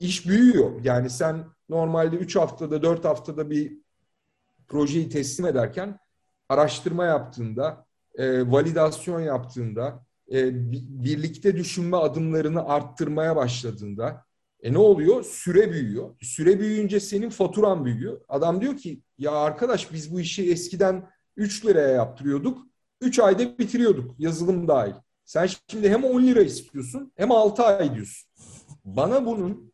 iş 0.00 0.28
büyüyor. 0.28 0.84
Yani 0.84 1.10
sen 1.10 1.44
normalde 1.68 2.16
3 2.16 2.36
haftada, 2.36 2.82
4 2.82 3.04
haftada 3.04 3.50
bir 3.50 3.78
projeyi 4.68 5.08
teslim 5.08 5.46
ederken 5.46 5.98
araştırma 6.48 7.04
yaptığında, 7.04 7.86
e, 8.14 8.50
validasyon 8.50 9.20
yaptığında, 9.20 10.06
e, 10.32 10.50
birlikte 11.04 11.56
düşünme 11.56 11.96
adımlarını 11.96 12.68
arttırmaya 12.68 13.36
başladığında 13.36 14.27
e 14.62 14.72
ne 14.72 14.78
oluyor? 14.78 15.24
Süre 15.24 15.72
büyüyor. 15.72 16.14
Süre 16.20 16.60
büyüyünce 16.60 17.00
senin 17.00 17.30
faturan 17.30 17.84
büyüyor. 17.84 18.20
Adam 18.28 18.60
diyor 18.60 18.76
ki 18.76 19.02
ya 19.18 19.32
arkadaş 19.32 19.92
biz 19.92 20.14
bu 20.14 20.20
işi 20.20 20.50
eskiden 20.50 21.08
3 21.36 21.66
liraya 21.66 21.88
yaptırıyorduk. 21.88 22.66
3 23.00 23.18
ayda 23.18 23.58
bitiriyorduk 23.58 24.14
yazılım 24.20 24.68
dahil. 24.68 24.94
Sen 25.24 25.48
şimdi 25.70 25.90
hem 25.90 26.04
10 26.04 26.22
lira 26.22 26.42
istiyorsun 26.42 27.12
hem 27.16 27.32
6 27.32 27.62
ay 27.62 27.94
diyorsun. 27.94 28.28
Bana 28.84 29.26
bunun 29.26 29.72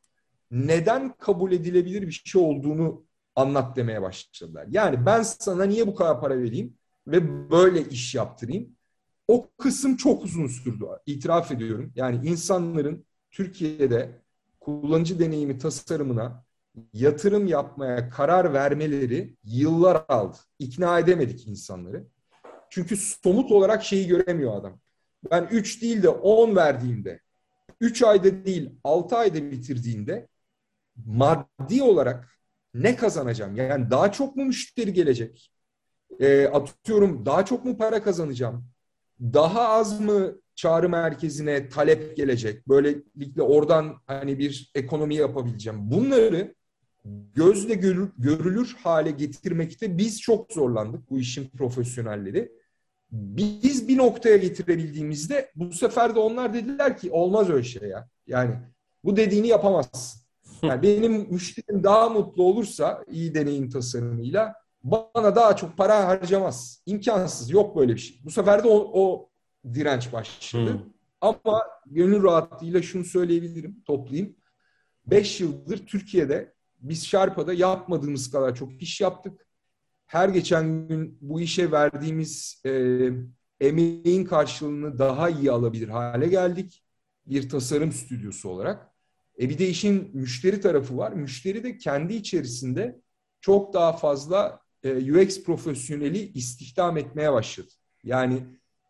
neden 0.51 1.13
kabul 1.19 1.53
edilebilir 1.53 2.03
bir 2.03 2.23
şey 2.25 2.43
olduğunu 2.43 3.05
anlat 3.37 3.77
demeye 3.77 4.03
başladılar. 4.03 4.67
Yani 4.71 5.07
ben 5.07 5.23
sana 5.23 5.65
niye 5.65 5.87
bu 5.87 5.95
kadar 5.95 6.21
para 6.21 6.39
vereyim 6.39 6.75
ve 7.07 7.51
böyle 7.51 7.89
iş 7.89 8.15
yaptırayım? 8.15 8.77
O 9.29 9.49
kısım 9.59 9.97
çok 9.97 10.25
uzun 10.25 10.47
sürdü. 10.47 10.85
İtiraf 11.07 11.51
ediyorum. 11.51 11.93
Yani 11.97 12.29
insanların 12.29 13.05
Türkiye'de 13.31 14.24
kullanıcı 14.65 15.19
deneyimi 15.19 15.59
tasarımına 15.59 16.45
yatırım 16.93 17.47
yapmaya 17.47 18.11
karar 18.11 18.55
vermeleri 18.55 19.37
yıllar 19.45 20.05
aldı. 20.09 20.37
İkna 20.59 20.99
edemedik 20.99 21.47
insanları. 21.49 22.05
Çünkü 22.71 22.97
somut 22.97 23.53
olarak 23.53 23.85
şeyi 23.85 24.07
göremiyor 24.07 24.57
adam. 24.57 24.81
Ben 25.31 25.49
3 25.51 25.83
değil 25.83 26.03
de 26.03 26.09
10 26.09 26.57
verdiğimde, 26.57 27.21
3 27.81 28.03
ayda 28.03 28.45
değil 28.45 28.71
6 28.85 29.17
ayda 29.17 29.51
bitirdiğinde 29.51 30.29
maddi 31.07 31.83
olarak 31.83 32.29
ne 32.75 32.97
kazanacağım? 32.97 33.57
Yani 33.57 33.91
daha 33.91 34.13
çok 34.13 34.37
mu 34.37 34.45
müşteri 34.45 34.93
gelecek? 34.93 35.51
E, 36.21 36.47
atıyorum 36.47 37.27
daha 37.27 37.45
çok 37.45 37.65
mu 37.65 37.77
para 37.77 38.03
kazanacağım? 38.03 38.67
Daha 39.21 39.69
az 39.69 40.01
mı 40.01 40.35
çağrı 40.55 40.89
merkezine 40.89 41.69
talep 41.69 42.17
gelecek. 42.17 42.69
Böylelikle 42.69 43.43
oradan 43.43 43.95
hani 44.07 44.39
bir 44.39 44.71
ekonomi 44.75 45.15
yapabileceğim. 45.15 45.91
Bunları 45.91 46.55
gözle 47.35 47.75
görür, 47.75 48.11
görülür 48.19 48.77
hale 48.83 49.11
getirmekte 49.11 49.99
biz 49.99 50.21
çok 50.21 50.53
zorlandık 50.53 51.11
bu 51.11 51.19
işin 51.19 51.49
profesyonelleri. 51.49 52.53
Biz 53.11 53.89
bir 53.89 53.99
noktaya 53.99 54.37
getirebildiğimizde 54.37 55.51
bu 55.55 55.73
sefer 55.73 56.15
de 56.15 56.19
onlar 56.19 56.55
dediler 56.55 56.99
ki 56.99 57.11
olmaz 57.11 57.51
öyle 57.51 57.65
şey 57.65 57.89
ya. 57.89 58.09
Yani 58.27 58.55
bu 59.05 59.17
dediğini 59.17 59.49
yapamazsın. 59.49 60.21
Yani 60.63 60.83
benim 60.83 61.13
müşterim 61.13 61.85
daha 61.85 62.09
mutlu 62.09 62.43
olursa 62.43 63.05
iyi 63.11 63.35
deneyim 63.35 63.71
tasarımıyla 63.71 64.55
bana 64.85 65.37
daha 65.37 65.57
çok 65.57 65.77
para 65.77 66.07
harcamaz. 66.07 66.83
İmkansız. 66.87 67.51
Yok 67.51 67.77
böyle 67.77 67.95
bir 67.95 68.01
şey. 68.01 68.21
Bu 68.25 68.31
sefer 68.31 68.65
de 68.65 68.69
o, 68.69 68.91
o 68.95 69.29
direnç 69.75 70.13
başladı. 70.13 70.73
Hmm. 70.73 70.81
Ama 71.21 71.63
gönül 71.87 72.23
rahatlığıyla 72.23 72.83
şunu 72.83 73.05
söyleyebilirim, 73.05 73.83
toplayayım. 73.87 74.37
Beş 75.07 75.41
yıldır 75.41 75.87
Türkiye'de 75.87 76.55
biz 76.81 77.07
Şarpa'da 77.07 77.53
yapmadığımız 77.53 78.31
kadar 78.31 78.55
çok 78.55 78.83
iş 78.83 79.01
yaptık. 79.01 79.47
Her 80.07 80.29
geçen 80.29 80.89
gün 80.89 81.19
bu 81.21 81.41
işe 81.41 81.73
verdiğimiz 81.73 82.63
e, 82.67 82.71
emeğin 83.61 84.25
karşılığını 84.25 84.99
daha 84.99 85.31
iyi 85.31 85.51
alabilir 85.51 85.89
hale 85.89 86.29
geldik. 86.29 86.85
Bir 87.27 87.49
tasarım 87.49 87.93
stüdyosu 87.93 88.49
olarak. 88.49 88.91
E 89.41 89.49
bir 89.49 89.59
de 89.59 89.69
işin 89.69 90.11
müşteri 90.15 90.61
tarafı 90.61 90.97
var. 90.97 91.13
Müşteri 91.13 91.65
de 91.65 91.79
kendi 91.79 92.15
içerisinde 92.15 93.01
çok 93.41 93.75
daha 93.75 93.93
fazla 93.93 94.61
e, 94.83 95.13
UX 95.13 95.45
profesyoneli 95.45 96.19
istihdam 96.19 96.97
etmeye 96.97 97.33
başladı. 97.33 97.71
Yani 98.05 98.47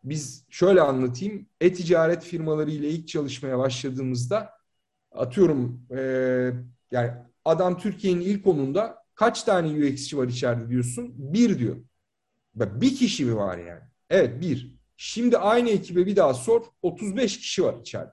biz 0.09 0.45
şöyle 0.49 0.81
anlatayım. 0.81 1.47
E-ticaret 1.61 2.23
firmaları 2.23 2.71
ile 2.71 2.89
ilk 2.89 3.07
çalışmaya 3.07 3.57
başladığımızda 3.57 4.51
atıyorum 5.11 5.87
e, 5.91 5.99
yani 6.91 7.11
adam 7.45 7.77
Türkiye'nin 7.77 8.21
ilk 8.21 8.47
onunda 8.47 8.97
kaç 9.15 9.43
tane 9.43 9.67
UX'çi 9.67 10.17
var 10.17 10.27
içeride 10.27 10.69
diyorsun? 10.69 11.13
Bir 11.17 11.59
diyor. 11.59 11.77
Bir 12.55 12.95
kişi 12.95 13.25
mi 13.25 13.35
var 13.35 13.57
yani? 13.57 13.83
Evet 14.09 14.41
bir. 14.41 14.75
Şimdi 14.97 15.37
aynı 15.37 15.69
ekibe 15.69 16.05
bir 16.05 16.15
daha 16.15 16.33
sor. 16.33 16.61
35 16.81 17.37
kişi 17.37 17.63
var 17.63 17.79
içeride. 17.81 18.11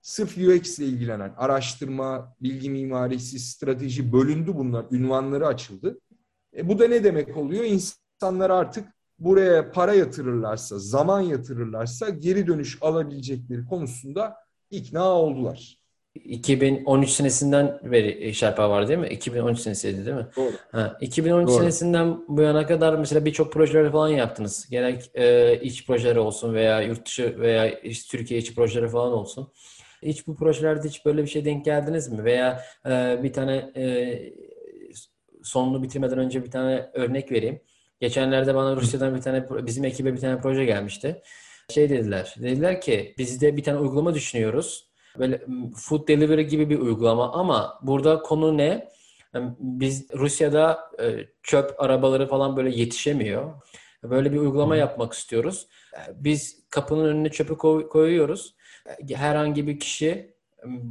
Sırf 0.00 0.38
UX 0.38 0.78
ile 0.78 0.86
ilgilenen 0.86 1.34
araştırma, 1.36 2.36
bilgi 2.40 2.70
mimarisi, 2.70 3.38
strateji 3.38 4.12
bölündü 4.12 4.52
bunlar. 4.54 4.86
Ünvanları 4.90 5.46
açıldı. 5.46 6.00
E 6.56 6.68
bu 6.68 6.78
da 6.78 6.88
ne 6.88 7.04
demek 7.04 7.36
oluyor? 7.36 7.64
İnsanlar 7.64 8.50
artık 8.50 8.88
buraya 9.18 9.70
para 9.70 9.94
yatırırlarsa, 9.94 10.78
zaman 10.78 11.20
yatırırlarsa 11.20 12.08
geri 12.08 12.46
dönüş 12.46 12.78
alabilecekleri 12.80 13.64
konusunda 13.64 14.36
ikna 14.70 15.04
oldular. 15.04 15.78
2013 16.14 17.10
senesinden 17.10 17.80
beri 17.84 18.34
Şerpa 18.34 18.70
var 18.70 18.88
değil 18.88 18.98
mi? 18.98 19.08
2013 19.08 19.58
senesiydi 19.58 20.06
değil 20.06 20.16
mi? 20.16 20.26
Doğru. 20.36 20.52
Ha, 20.72 20.96
2013 21.00 21.48
Doğru. 21.48 21.58
senesinden 21.58 22.24
bu 22.28 22.42
yana 22.42 22.66
kadar 22.66 22.94
mesela 22.94 23.24
birçok 23.24 23.52
projeler 23.52 23.92
falan 23.92 24.08
yaptınız. 24.08 24.68
Gerek 24.70 25.10
e, 25.14 25.60
iç 25.60 25.86
projeler 25.86 26.16
olsun 26.16 26.54
veya 26.54 26.82
yurt 26.82 27.06
dışı 27.06 27.40
veya 27.40 27.80
Türkiye 28.10 28.40
içi 28.40 28.54
projeleri 28.54 28.88
falan 28.88 29.12
olsun. 29.12 29.52
Hiç 30.02 30.26
bu 30.26 30.36
projelerde 30.36 30.88
hiç 30.88 31.04
böyle 31.04 31.22
bir 31.22 31.28
şey 31.28 31.44
denk 31.44 31.64
geldiniz 31.64 32.08
mi? 32.08 32.24
Veya 32.24 32.62
e, 32.86 33.22
bir 33.22 33.32
tane 33.32 33.72
e, 33.76 34.18
sonunu 35.42 35.82
bitirmeden 35.82 36.18
önce 36.18 36.44
bir 36.44 36.50
tane 36.50 36.90
örnek 36.94 37.32
vereyim. 37.32 37.60
Geçenlerde 38.00 38.54
bana 38.54 38.76
Rusya'dan 38.76 39.14
bir 39.14 39.20
tane 39.20 39.46
bizim 39.50 39.84
ekibe 39.84 40.12
bir 40.12 40.20
tane 40.20 40.40
proje 40.40 40.64
gelmişti. 40.64 41.22
Şey 41.70 41.90
dediler. 41.90 42.34
Dediler 42.38 42.80
ki 42.80 43.14
biz 43.18 43.40
de 43.40 43.56
bir 43.56 43.62
tane 43.62 43.78
uygulama 43.78 44.14
düşünüyoruz. 44.14 44.88
Böyle 45.18 45.40
food 45.76 46.08
delivery 46.08 46.42
gibi 46.42 46.70
bir 46.70 46.78
uygulama 46.78 47.32
ama 47.32 47.78
burada 47.82 48.22
konu 48.22 48.58
ne? 48.58 48.88
Biz 49.58 50.10
Rusya'da 50.14 50.90
e, 51.02 51.26
çöp 51.42 51.80
arabaları 51.80 52.28
falan 52.28 52.56
böyle 52.56 52.70
yetişemiyor. 52.70 53.54
Böyle 54.02 54.32
bir 54.32 54.38
uygulama 54.38 54.76
yapmak 54.76 55.12
istiyoruz. 55.12 55.68
Biz 56.14 56.68
kapının 56.70 57.04
önüne 57.04 57.30
çöpü 57.30 57.56
koyuyoruz. 57.88 58.54
Herhangi 59.14 59.66
bir 59.66 59.80
kişi 59.80 60.34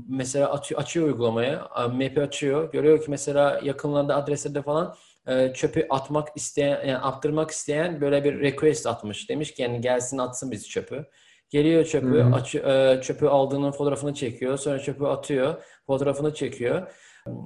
mesela 0.10 0.52
atıyor, 0.52 0.82
açıyor 0.82 1.08
uygulamaya, 1.08 1.70
map'i 1.92 2.22
açıyor. 2.22 2.72
Görüyor 2.72 3.04
ki 3.04 3.12
mesela 3.12 3.62
yakınlarında 3.64 4.16
adreslerde 4.16 4.62
falan 4.62 4.96
e, 5.28 5.54
çöpü 5.54 5.88
atmak 5.90 6.28
isteyen, 6.36 6.88
yani 6.88 6.98
attırmak 6.98 7.52
isteyen 7.52 8.02
böyle 8.02 8.24
bir 8.24 8.40
request 8.40 8.88
atmış. 8.88 9.30
Demiş 9.30 9.54
ki 9.54 9.62
yani 9.62 9.82
gelsin 9.82 10.18
atsın 10.18 10.52
biz 10.52 10.70
çöpü. 10.70 11.06
Geliyor 11.50 11.86
çöpü, 11.86 12.26
aç, 12.34 12.56
e, 12.56 13.00
çöpü 13.04 13.28
aldığının 13.28 13.72
fotoğrafını 13.72 14.14
çekiyor. 14.14 14.58
Sonra 14.58 14.80
çöpü 14.80 15.06
atıyor, 15.06 15.64
fotoğrafını 15.88 16.34
çekiyor. 16.34 16.92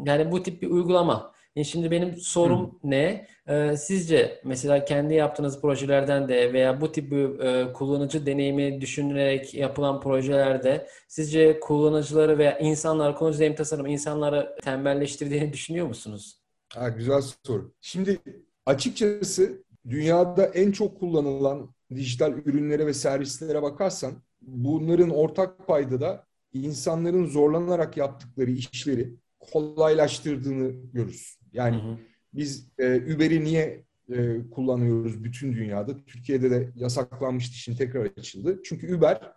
Yani 0.06 0.32
bu 0.32 0.44
tip 0.44 0.62
bir 0.62 0.68
uygulama. 0.68 1.34
Yani 1.56 1.66
şimdi 1.66 1.92
benim 1.92 2.18
sorum 2.18 2.66
Hı. 2.66 2.76
ne? 2.84 3.28
Ee, 3.48 3.78
sizce 3.78 4.42
mesela 4.44 4.86
kendi 4.86 5.14
yaptığınız 5.14 5.62
projelerden 5.62 6.30
de 6.30 6.54
veya 6.54 6.82
bu 6.82 6.92
tip 6.92 7.12
bir 7.12 7.40
e, 7.40 7.74
kullanıcı 7.74 8.26
deneyimi 8.26 8.82
düşünerek 8.82 9.54
yapılan 9.54 10.00
projelerde 10.02 10.88
sizce 11.08 11.60
kullanıcıları 11.60 12.38
veya 12.38 12.60
insanlar, 12.60 13.16
kullanıcı 13.16 13.40
deneyim 13.40 13.56
tasarım 13.56 13.86
insanları 13.86 14.56
tembelleştirdiğini 14.64 15.54
düşünüyor 15.54 15.88
musunuz? 15.88 16.41
Ha, 16.76 16.90
güzel 16.90 17.22
soru. 17.46 17.74
Şimdi 17.82 18.20
açıkçası 18.66 19.64
dünyada 19.90 20.46
en 20.46 20.72
çok 20.72 21.00
kullanılan 21.00 21.74
dijital 21.96 22.34
ürünlere 22.34 22.86
ve 22.86 22.94
servislere 22.94 23.62
bakarsan 23.62 24.14
bunların 24.42 25.10
ortak 25.10 25.68
payda 25.68 26.02
da 26.02 26.26
insanların 26.54 27.26
zorlanarak 27.26 27.98
yaptıkları 27.98 28.52
işleri 28.52 29.16
kolaylaştırdığını 29.40 30.72
görürüz. 30.94 31.38
Yani 31.54 31.76
hı 31.76 31.92
hı. 31.92 31.98
biz 32.34 32.70
e, 32.80 33.16
Uber'i 33.16 33.44
niye 33.44 33.86
e, 34.10 34.50
kullanıyoruz 34.52 35.24
bütün 35.24 35.54
dünyada? 35.54 36.06
Türkiye'de 36.06 36.52
de 36.52 36.72
yasaklanmıştı, 36.76 37.56
şimdi 37.56 37.78
tekrar 37.78 38.06
açıldı. 38.06 38.62
Çünkü 38.66 38.96
Uber 38.96 39.32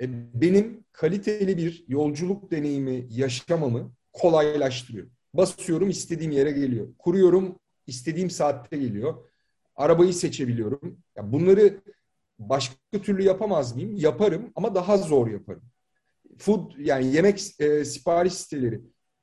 e, 0.00 0.06
benim 0.40 0.84
kaliteli 0.92 1.56
bir 1.56 1.84
yolculuk 1.88 2.50
deneyimi 2.50 3.06
yaşamamı 3.10 3.92
kolaylaştırıyor. 4.12 5.06
Basıyorum 5.34 5.90
istediğim 5.90 6.32
yere 6.32 6.50
geliyor. 6.50 6.86
Kuruyorum 6.98 7.58
istediğim 7.86 8.30
saatte 8.30 8.76
geliyor. 8.76 9.14
Arabayı 9.76 10.14
seçebiliyorum. 10.14 10.98
Ya 11.16 11.32
bunları 11.32 11.80
başka 12.38 13.02
türlü 13.02 13.22
yapamaz 13.22 13.74
mıyım? 13.74 13.96
Yaparım 13.96 14.52
ama 14.54 14.74
daha 14.74 14.96
zor 14.96 15.28
yaparım. 15.28 15.62
Food 16.38 16.72
yani 16.78 17.14
yemek 17.14 17.60
e, 17.60 17.84
sipariş 17.84 18.32
siteleri. 18.32 18.80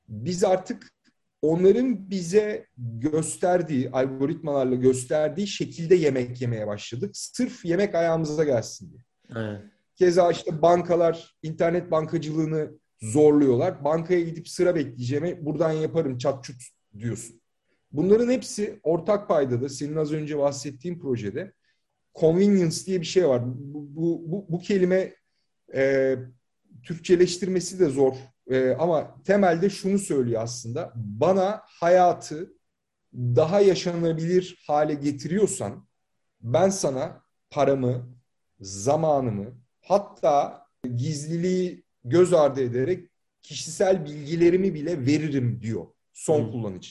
Biz 0.08 0.44
artık 0.44 0.92
onların 1.42 2.10
bize 2.10 2.66
gösterdiği, 2.76 3.90
algoritmalarla 3.90 4.74
gösterdiği 4.74 5.46
şekilde 5.46 5.94
yemek 5.94 6.40
yemeye 6.40 6.66
başladık. 6.66 7.10
Sırf 7.16 7.64
yemek 7.64 7.94
ayağımıza 7.94 8.44
gelsin 8.44 8.90
diye. 8.92 9.00
Evet. 9.36 9.62
Keza 9.94 10.30
işte 10.30 10.62
bankalar 10.62 11.36
internet 11.42 11.90
bankacılığını 11.90 12.70
zorluyorlar. 13.00 13.84
Bankaya 13.84 14.20
gidip 14.20 14.48
sıra 14.48 14.74
bekleyeceğime 14.74 15.46
buradan 15.46 15.72
yaparım 15.72 16.18
çat 16.18 16.44
çut 16.44 16.62
diyorsun. 16.98 17.40
Bunların 17.92 18.30
hepsi 18.30 18.80
ortak 18.82 19.28
paydada 19.28 19.68
senin 19.68 19.96
az 19.96 20.12
önce 20.12 20.38
bahsettiğin 20.38 20.98
projede 20.98 21.52
convenience 22.20 22.76
diye 22.86 23.00
bir 23.00 23.06
şey 23.06 23.28
var. 23.28 23.42
Bu, 23.46 23.96
bu, 23.96 24.22
bu, 24.26 24.46
bu 24.48 24.58
kelime 24.58 25.14
e, 25.74 26.16
Türkçeleştirmesi 26.82 27.80
de 27.80 27.88
zor 27.88 28.14
e, 28.50 28.70
ama 28.70 29.22
temelde 29.24 29.70
şunu 29.70 29.98
söylüyor 29.98 30.42
aslında. 30.42 30.92
Bana 30.96 31.62
hayatı 31.66 32.52
daha 33.14 33.60
yaşanabilir 33.60 34.64
hale 34.66 34.94
getiriyorsan 34.94 35.88
ben 36.40 36.70
sana 36.70 37.22
paramı, 37.50 38.16
zamanımı 38.60 39.54
hatta 39.80 40.66
gizliliği 40.96 41.85
göz 42.10 42.32
ardı 42.32 42.62
ederek 42.62 43.08
kişisel 43.42 44.04
bilgilerimi 44.04 44.74
bile 44.74 45.06
veririm 45.06 45.60
diyor 45.62 45.86
son 46.12 46.44
hmm. 46.44 46.50
kullanıcı. 46.50 46.90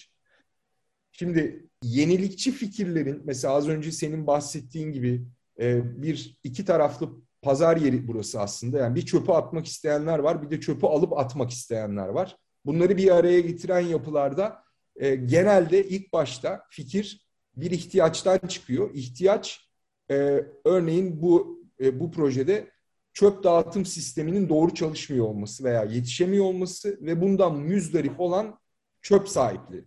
Şimdi 1.11 1.69
yenilikçi 1.83 2.51
fikirlerin 2.51 3.21
mesela 3.25 3.53
az 3.53 3.69
önce 3.69 3.91
senin 3.91 4.27
bahsettiğin 4.27 4.91
gibi 4.91 5.25
e, 5.59 6.01
bir 6.01 6.39
iki 6.43 6.65
taraflı 6.65 7.09
pazar 7.41 7.77
yeri 7.77 8.07
burası 8.07 8.41
aslında. 8.41 8.77
Yani 8.77 8.95
bir 8.95 9.05
çöpü 9.05 9.31
atmak 9.31 9.65
isteyenler 9.65 10.19
var, 10.19 10.41
bir 10.41 10.49
de 10.51 10.61
çöpü 10.61 10.85
alıp 10.85 11.17
atmak 11.17 11.51
isteyenler 11.51 12.07
var. 12.07 12.37
Bunları 12.65 12.97
bir 12.97 13.15
araya 13.15 13.39
getiren 13.39 13.79
yapılarda 13.79 14.63
e, 14.95 15.15
genelde 15.15 15.87
ilk 15.87 16.13
başta 16.13 16.63
fikir 16.69 17.27
bir 17.57 17.71
ihtiyaçtan 17.71 18.37
çıkıyor. 18.47 18.89
İhtiyaç 18.93 19.69
e, 20.11 20.45
örneğin 20.65 21.21
bu 21.21 21.63
e, 21.79 21.99
bu 21.99 22.11
projede 22.11 22.71
çöp 23.15 23.43
dağıtım 23.43 23.85
sisteminin 23.85 24.49
doğru 24.49 24.73
çalışmıyor 24.73 25.25
olması 25.25 25.63
veya 25.63 25.83
yetişemiyor 25.83 26.45
olması 26.45 26.97
ve 27.01 27.21
bundan 27.21 27.55
müzdarip 27.55 28.19
olan 28.19 28.59
çöp 29.01 29.29
sahipleri. 29.29 29.85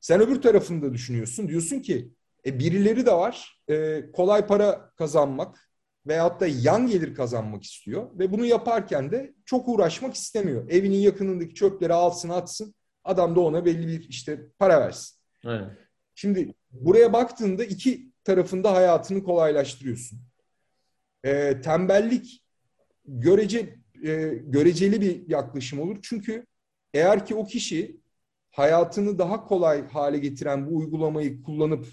Sen 0.00 0.20
öbür 0.20 0.42
tarafını 0.42 0.82
da 0.82 0.94
düşünüyorsun. 0.94 1.48
Diyorsun 1.48 1.80
ki 1.80 2.12
e, 2.46 2.58
birileri 2.58 3.06
de 3.06 3.12
var. 3.12 3.62
E, 3.68 4.04
kolay 4.12 4.46
para 4.46 4.90
kazanmak 4.96 5.70
veyahut 6.06 6.40
da 6.40 6.46
yan 6.46 6.86
gelir 6.86 7.14
kazanmak 7.14 7.62
istiyor 7.62 8.18
ve 8.18 8.32
bunu 8.32 8.44
yaparken 8.44 9.10
de 9.12 9.34
çok 9.44 9.68
uğraşmak 9.68 10.14
istemiyor. 10.14 10.70
Evinin 10.70 10.98
yakınındaki 10.98 11.54
çöpleri 11.54 11.92
alsın 11.92 12.28
atsın. 12.28 12.74
Adam 13.04 13.36
da 13.36 13.40
ona 13.40 13.64
belli 13.64 13.88
bir 13.88 14.08
işte 14.08 14.40
para 14.58 14.80
versin. 14.80 15.18
Evet. 15.44 15.70
Şimdi 16.14 16.54
buraya 16.70 17.12
baktığında 17.12 17.64
iki 17.64 18.12
tarafında 18.24 18.72
hayatını 18.72 19.24
kolaylaştırıyorsun. 19.24 20.27
E, 21.24 21.60
tembellik 21.60 22.42
görece 23.06 23.78
e, 24.04 24.42
göreceli 24.44 25.00
bir 25.00 25.28
yaklaşım 25.28 25.80
olur. 25.80 25.96
Çünkü 26.02 26.46
eğer 26.94 27.26
ki 27.26 27.34
o 27.34 27.46
kişi 27.46 28.00
hayatını 28.50 29.18
daha 29.18 29.44
kolay 29.44 29.88
hale 29.88 30.18
getiren 30.18 30.66
bu 30.66 30.76
uygulamayı 30.76 31.42
kullanıp 31.42 31.86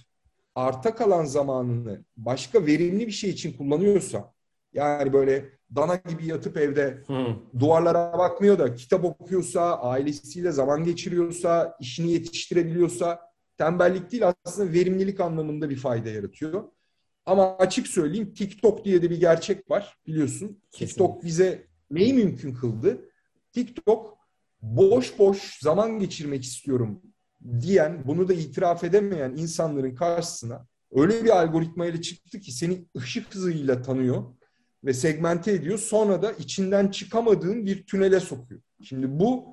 arta 0.56 0.96
kalan 0.96 1.26
zamanını 1.26 2.06
başka 2.18 2.66
verimli 2.66 3.08
bir 3.08 3.12
şey 3.12 3.30
için 3.30 3.58
kullanıyorsa 3.58 4.34
yani 4.74 5.14
böyle 5.14 5.50
dana 5.76 5.96
gibi 5.96 6.26
yatıp 6.26 6.58
evde 6.58 7.04
hmm. 7.08 7.60
duvarlara 7.60 8.18
bakmıyor 8.18 8.60
da 8.60 8.76
kitap 8.76 9.06
okuyorsa, 9.06 9.80
ailesiyle 9.80 10.52
zaman 10.52 10.84
geçiriyorsa, 10.84 11.78
işini 11.80 12.12
yetiştirebiliyorsa 12.12 13.20
tembellik 13.58 14.12
değil 14.12 14.24
aslında 14.46 14.74
verimlilik 14.74 15.20
anlamında 15.20 15.70
bir 15.70 15.78
fayda 15.78 16.10
yaratıyor. 16.10 16.64
Ama 17.26 17.58
açık 17.58 17.88
söyleyeyim 17.88 18.34
TikTok 18.34 18.86
diye 18.86 19.02
de 19.02 19.10
bir 19.10 19.20
gerçek 19.20 19.70
var 19.70 19.98
biliyorsun. 20.08 20.62
Kesinlikle. 20.72 20.88
TikTok 20.88 21.24
bize 21.24 21.68
neyi 21.92 22.14
mümkün 22.14 22.54
kıldı? 22.54 23.10
TikTok 23.52 24.18
boş 24.62 25.20
boş 25.20 25.60
zaman 25.60 26.00
geçirmek 26.00 26.44
istiyorum 26.44 27.02
diyen, 27.62 28.04
bunu 28.08 28.28
da 28.28 28.34
itiraf 28.34 28.84
edemeyen 28.84 29.32
insanların 29.32 29.96
karşısına 29.96 30.68
öyle 30.92 31.24
bir 31.24 31.30
algoritma 31.30 31.86
ile 31.86 32.02
çıktı 32.02 32.40
ki 32.40 32.52
seni 32.52 32.86
ışık 32.98 33.36
hızıyla 33.36 33.82
tanıyor 33.82 34.24
ve 34.84 34.94
segmente 34.94 35.52
ediyor. 35.52 35.78
Sonra 35.78 36.22
da 36.22 36.32
içinden 36.32 36.88
çıkamadığın 36.88 37.66
bir 37.66 37.86
tünele 37.86 38.20
sokuyor. 38.20 38.62
Şimdi 38.84 39.20
bu 39.20 39.46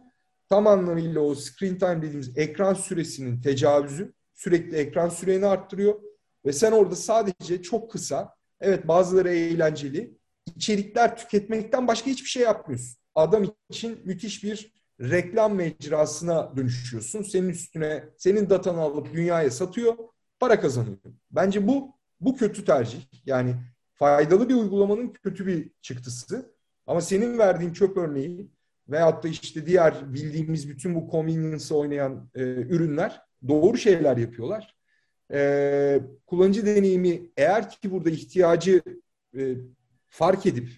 tam 0.48 0.66
anlamıyla 0.66 1.20
o 1.20 1.34
screen 1.34 1.78
time 1.78 2.02
dediğimiz 2.02 2.38
ekran 2.38 2.74
süresinin 2.74 3.40
tecavüzü. 3.40 4.12
Sürekli 4.34 4.76
ekran 4.76 5.08
süreni 5.08 5.46
arttırıyor 5.46 5.94
ve 6.46 6.52
sen 6.52 6.72
orada 6.72 6.96
sadece 6.96 7.62
çok 7.62 7.90
kısa, 7.90 8.34
evet 8.60 8.88
bazıları 8.88 9.30
eğlenceli, 9.30 10.18
içerikler 10.56 11.16
tüketmekten 11.16 11.88
başka 11.88 12.10
hiçbir 12.10 12.28
şey 12.28 12.42
yapmıyorsun. 12.42 12.98
Adam 13.14 13.44
için 13.70 14.00
müthiş 14.04 14.44
bir 14.44 14.72
reklam 15.00 15.54
mecrasına 15.54 16.56
dönüşüyorsun. 16.56 17.22
Senin 17.22 17.48
üstüne 17.48 18.04
senin 18.16 18.50
datanı 18.50 18.80
alıp 18.80 19.14
dünyaya 19.14 19.50
satıyor, 19.50 19.94
para 20.40 20.60
kazanıyor. 20.60 20.98
Bence 21.30 21.68
bu 21.68 21.94
bu 22.20 22.36
kötü 22.36 22.64
tercih. 22.64 23.00
Yani 23.26 23.54
faydalı 23.94 24.48
bir 24.48 24.54
uygulamanın 24.54 25.12
kötü 25.12 25.46
bir 25.46 25.70
çıktısı. 25.82 26.52
Ama 26.86 27.00
senin 27.00 27.38
verdiğin 27.38 27.72
çöp 27.72 27.96
örneği 27.96 28.50
veyahut 28.88 29.24
da 29.24 29.28
işte 29.28 29.66
diğer 29.66 30.14
bildiğimiz 30.14 30.68
bütün 30.68 30.94
bu 30.94 31.10
convenience 31.10 31.74
oynayan 31.74 32.30
e, 32.34 32.42
ürünler 32.42 33.20
doğru 33.48 33.78
şeyler 33.78 34.16
yapıyorlar. 34.16 34.76
E, 35.32 36.00
kullanıcı 36.26 36.66
deneyimi 36.66 37.22
eğer 37.36 37.70
ki 37.70 37.90
burada 37.90 38.10
ihtiyacı 38.10 38.82
e, 39.38 39.56
fark 40.08 40.46
edip 40.46 40.68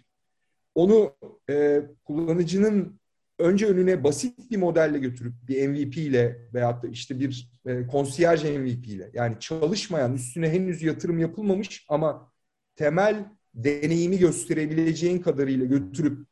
onu 0.74 1.16
e, 1.50 1.82
kullanıcının 2.04 3.00
önce 3.38 3.66
önüne 3.66 4.04
basit 4.04 4.50
bir 4.50 4.56
modelle 4.56 4.98
götürüp 4.98 5.34
bir 5.48 5.68
MVP 5.68 5.96
ile 5.96 6.48
veyahut 6.54 6.82
da 6.82 6.88
işte 6.88 7.20
bir 7.20 7.50
e, 7.66 7.86
konsiyerj 7.86 8.44
MVP 8.44 8.86
ile 8.86 9.10
yani 9.14 9.36
çalışmayan 9.40 10.14
üstüne 10.14 10.52
henüz 10.52 10.82
yatırım 10.82 11.18
yapılmamış 11.18 11.86
ama 11.88 12.32
temel 12.76 13.24
deneyimi 13.54 14.18
gösterebileceğin 14.18 15.18
kadarıyla 15.18 15.66
götürüp 15.66 16.26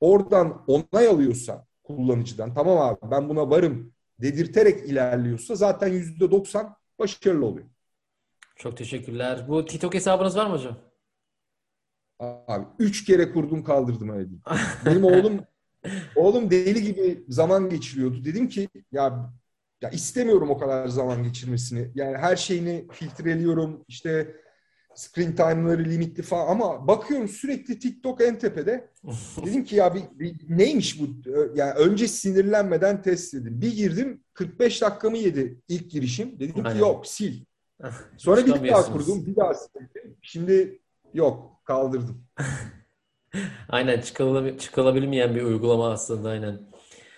oradan 0.00 0.64
onay 0.66 1.06
alıyorsa 1.06 1.66
kullanıcıdan 1.82 2.54
tamam 2.54 2.78
abi 2.78 3.10
ben 3.10 3.28
buna 3.28 3.50
varım 3.50 3.92
dedirterek 4.20 4.88
ilerliyorsa 4.88 5.54
zaten 5.54 5.88
yüzde 5.88 6.30
doksan 6.30 6.76
başarılı 6.98 7.46
oluyor. 7.46 7.66
Çok 8.56 8.76
teşekkürler. 8.76 9.48
Bu 9.48 9.66
TikTok 9.66 9.94
hesabınız 9.94 10.36
var 10.36 10.46
mı 10.46 10.52
hocam? 10.52 10.76
Abi 12.18 12.66
üç 12.78 13.04
kere 13.04 13.32
kurdum 13.32 13.64
kaldırdım 13.64 14.08
öyle 14.08 14.24
diyeyim. 14.24 14.42
Benim 14.86 15.04
oğlum 15.04 15.40
oğlum 16.16 16.50
deli 16.50 16.82
gibi 16.82 17.24
zaman 17.28 17.68
geçiriyordu. 17.68 18.24
Dedim 18.24 18.48
ki 18.48 18.68
ya 18.92 19.32
ya 19.82 19.90
istemiyorum 19.90 20.50
o 20.50 20.58
kadar 20.58 20.88
zaman 20.88 21.22
geçirmesini. 21.22 21.90
Yani 21.94 22.16
her 22.16 22.36
şeyini 22.36 22.86
filtreliyorum. 22.92 23.84
İşte 23.88 24.36
screen 24.96 25.34
time'ları 25.34 25.84
limitli 25.84 26.22
falan 26.22 26.48
ama 26.48 26.88
bakıyorum 26.88 27.28
sürekli 27.28 27.78
TikTok 27.78 28.20
en 28.20 28.38
tepede. 28.38 28.88
Dedim 29.44 29.64
ki 29.64 29.76
ya 29.76 29.94
bir, 29.94 30.02
bir 30.12 30.34
neymiş 30.48 31.00
bu? 31.00 31.30
Yani 31.54 31.72
önce 31.72 32.08
sinirlenmeden 32.08 33.02
test 33.02 33.34
dedim. 33.34 33.60
Bir 33.60 33.76
girdim 33.76 34.20
45 34.34 34.82
dakikamı 34.82 35.16
yedi 35.16 35.60
ilk 35.68 35.90
girişim. 35.90 36.40
Dedim 36.40 36.64
ki 36.64 36.78
yok 36.78 37.06
sil. 37.14 37.34
Sonra 38.16 38.46
bir 38.46 38.68
daha 38.68 38.92
kurdum, 38.92 39.26
bir 39.26 39.36
daha 39.36 39.54
sildim. 39.54 40.16
Şimdi 40.22 40.80
yok, 41.14 41.60
kaldırdım. 41.64 42.24
aynen 43.68 44.00
çıkılabil 44.00 44.58
çıkılabilmeyen 44.58 45.34
bir 45.34 45.42
uygulama 45.42 45.92
aslında 45.92 46.28
aynen. 46.28 46.60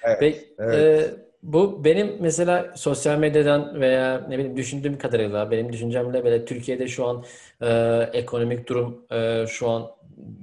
Evet, 0.02 0.16
Peki, 0.20 0.54
evet. 0.58 1.14
E, 1.14 1.27
bu 1.42 1.84
benim 1.84 2.16
mesela 2.20 2.72
sosyal 2.76 3.18
medyadan 3.18 3.80
veya 3.80 4.26
ne 4.28 4.38
bileyim 4.38 4.56
düşündüğüm 4.56 4.98
kadarıyla 4.98 5.50
benim 5.50 5.72
düşüncemle 5.72 6.24
böyle 6.24 6.44
Türkiye'de 6.44 6.88
şu 6.88 7.06
an 7.06 7.24
e, 7.62 7.68
ekonomik 8.12 8.68
durum 8.68 9.06
e, 9.10 9.44
şu 9.48 9.68
an 9.70 9.90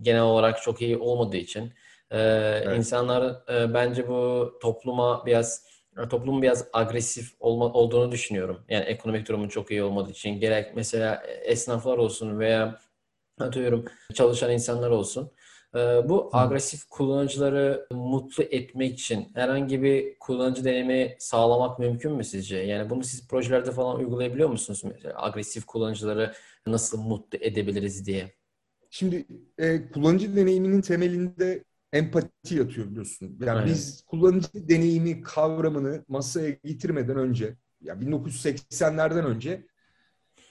genel 0.02 0.22
olarak 0.22 0.62
çok 0.62 0.82
iyi 0.82 0.98
olmadığı 0.98 1.38
için 1.38 1.74
e, 2.12 2.20
evet. 2.20 2.78
insanlar 2.78 3.36
e, 3.50 3.74
bence 3.74 4.08
bu 4.08 4.54
topluma 4.62 5.26
biraz 5.26 5.66
toplumun 6.10 6.42
biraz 6.42 6.68
agresif 6.74 7.34
olma, 7.40 7.66
olduğunu 7.74 8.12
düşünüyorum. 8.12 8.66
Yani 8.70 8.86
ekonomik 8.86 9.28
durumun 9.28 9.48
çok 9.48 9.72
iyi 9.72 9.84
olmadığı 9.84 10.12
için 10.12 10.40
gerek 10.40 10.76
mesela 10.76 11.24
esnaflar 11.44 11.98
olsun 11.98 12.40
veya 12.40 12.80
atıyorum 13.40 13.86
çalışan 14.14 14.52
insanlar 14.52 14.90
olsun. 14.90 15.32
Ee, 15.76 16.10
bu 16.10 16.30
agresif 16.34 16.90
kullanıcıları 16.90 17.88
mutlu 17.92 18.44
etmek 18.44 19.00
için 19.00 19.28
herhangi 19.34 19.84
bir 19.84 20.20
kullanıcı 20.20 20.66
deneyimi 20.66 21.16
sağlamak 21.20 21.80
mümkün 21.80 22.12
mü 22.12 22.24
sizce? 22.24 22.58
Yani 22.58 22.90
bunu 22.90 23.04
siz 23.04 23.28
projelerde 23.28 23.72
falan 23.72 24.00
uygulayabiliyor 24.00 24.50
musunuz? 24.50 24.82
Mesela 24.84 25.24
agresif 25.24 25.66
kullanıcıları 25.66 26.34
nasıl 26.68 27.02
mutlu 27.02 27.38
edebiliriz 27.42 28.06
diye. 28.06 28.36
Şimdi 28.90 29.26
e, 29.58 29.92
kullanıcı 29.92 30.36
deneyiminin 30.36 30.82
temelinde 30.82 31.64
empati 31.94 32.56
yatıyor 32.56 32.88
biliyorsun. 32.88 33.38
Yani 33.42 33.52
Aynen. 33.52 33.66
biz 33.66 34.02
kullanıcı 34.02 34.70
deneyimi 34.70 35.22
kavramını 35.22 36.06
masaya 36.08 36.50
getirmeden 36.50 37.18
önce, 37.18 37.56
ya 37.82 37.94
1980'lerden 37.94 39.26
önce 39.26 39.68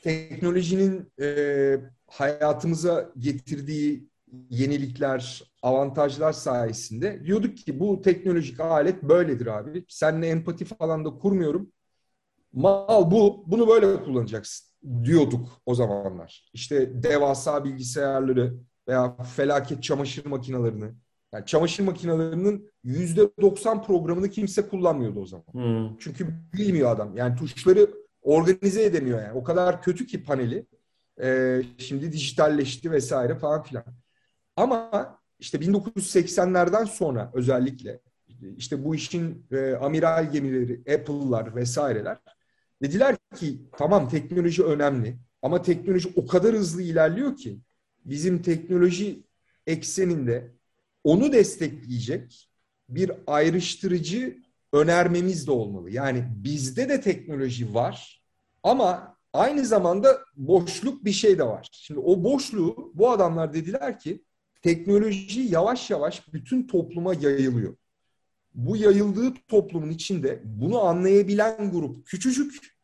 teknolojinin 0.03 1.13
e, 1.21 1.81
hayatımıza 2.07 3.13
getirdiği 3.19 4.09
yenilikler, 4.51 5.43
avantajlar 5.63 6.33
sayesinde 6.33 7.25
diyorduk 7.25 7.57
ki 7.57 7.81
bu 7.81 8.03
teknolojik 8.03 8.61
alet 8.61 9.03
böyledir 9.03 9.47
abi. 9.47 9.85
Seninle 9.89 10.27
empati 10.27 10.65
falan 10.65 11.05
da 11.05 11.11
kurmuyorum. 11.11 11.73
Mal 12.53 13.11
bu, 13.11 13.45
bunu 13.47 13.69
böyle 13.69 14.05
kullanacaksın 14.05 14.69
diyorduk 15.05 15.49
o 15.67 15.75
zamanlar. 15.75 16.51
İşte 16.53 17.03
devasa 17.03 17.65
bilgisayarları 17.65 18.55
veya 18.89 19.17
felaket 19.17 19.83
çamaşır 19.83 20.27
makinelerini. 20.27 20.93
Yani 21.33 21.47
çamaşır 21.47 21.85
makinelerinin 21.85 22.71
yüzde 22.85 23.31
doksan 23.41 23.83
programını 23.83 24.31
kimse 24.31 24.69
kullanmıyordu 24.69 25.21
o 25.21 25.27
zaman. 25.27 25.47
Hmm. 25.53 25.97
Çünkü 25.99 26.27
bilmiyor 26.53 26.91
adam. 26.91 27.17
Yani 27.17 27.37
tuşları 27.37 27.91
organize 28.23 28.85
edemiyor 28.85 29.23
yani. 29.23 29.33
O 29.33 29.45
kadar 29.45 29.83
kötü 29.83 30.07
ki 30.07 30.25
paneli. 30.25 30.67
Ee, 31.23 31.63
şimdi 31.79 32.13
dijitalleşti 32.13 32.91
vesaire 32.91 33.35
falan 33.35 33.63
filan. 33.63 33.85
Ama 34.57 35.19
işte 35.39 35.59
1980'lerden 35.59 36.85
sonra 36.85 37.31
özellikle 37.35 38.01
işte 38.57 38.85
bu 38.85 38.95
işin 38.95 39.47
e, 39.53 39.73
amiral 39.75 40.33
gemileri, 40.33 40.95
Apple'lar 40.95 41.57
vesaireler 41.57 42.19
dediler 42.83 43.17
ki 43.37 43.61
tamam 43.79 44.09
teknoloji 44.09 44.65
önemli 44.65 45.17
ama 45.43 45.63
teknoloji 45.63 46.13
o 46.17 46.27
kadar 46.27 46.55
hızlı 46.55 46.83
ilerliyor 46.83 47.37
ki 47.37 47.59
bizim 48.05 48.43
teknoloji 48.43 49.25
ekseninde 49.67 50.53
onu 51.05 51.33
destekleyecek 51.33 52.49
bir 52.89 53.13
ayrıştırıcı 53.27 54.37
önermemiz 54.73 55.47
de 55.47 55.51
olmalı. 55.51 55.91
Yani 55.91 56.25
bizde 56.37 56.89
de 56.89 57.01
teknoloji 57.01 57.75
var 57.75 58.25
ama 58.63 59.17
aynı 59.33 59.65
zamanda 59.65 60.21
boşluk 60.37 61.05
bir 61.05 61.13
şey 61.13 61.39
de 61.39 61.45
var. 61.45 61.69
Şimdi 61.73 62.01
o 62.01 62.25
boşluğu 62.25 62.93
bu 62.95 63.11
adamlar 63.11 63.53
dediler 63.53 63.99
ki 63.99 64.25
teknoloji 64.65 65.41
yavaş 65.41 65.91
yavaş 65.91 66.33
bütün 66.33 66.67
topluma 66.67 67.15
yayılıyor. 67.15 67.77
Bu 68.55 68.77
yayıldığı 68.77 69.35
toplumun 69.49 69.91
içinde 69.91 70.43
bunu 70.45 70.81
anlayabilen 70.81 71.71
grup 71.71 72.07
küçücük. 72.07 72.75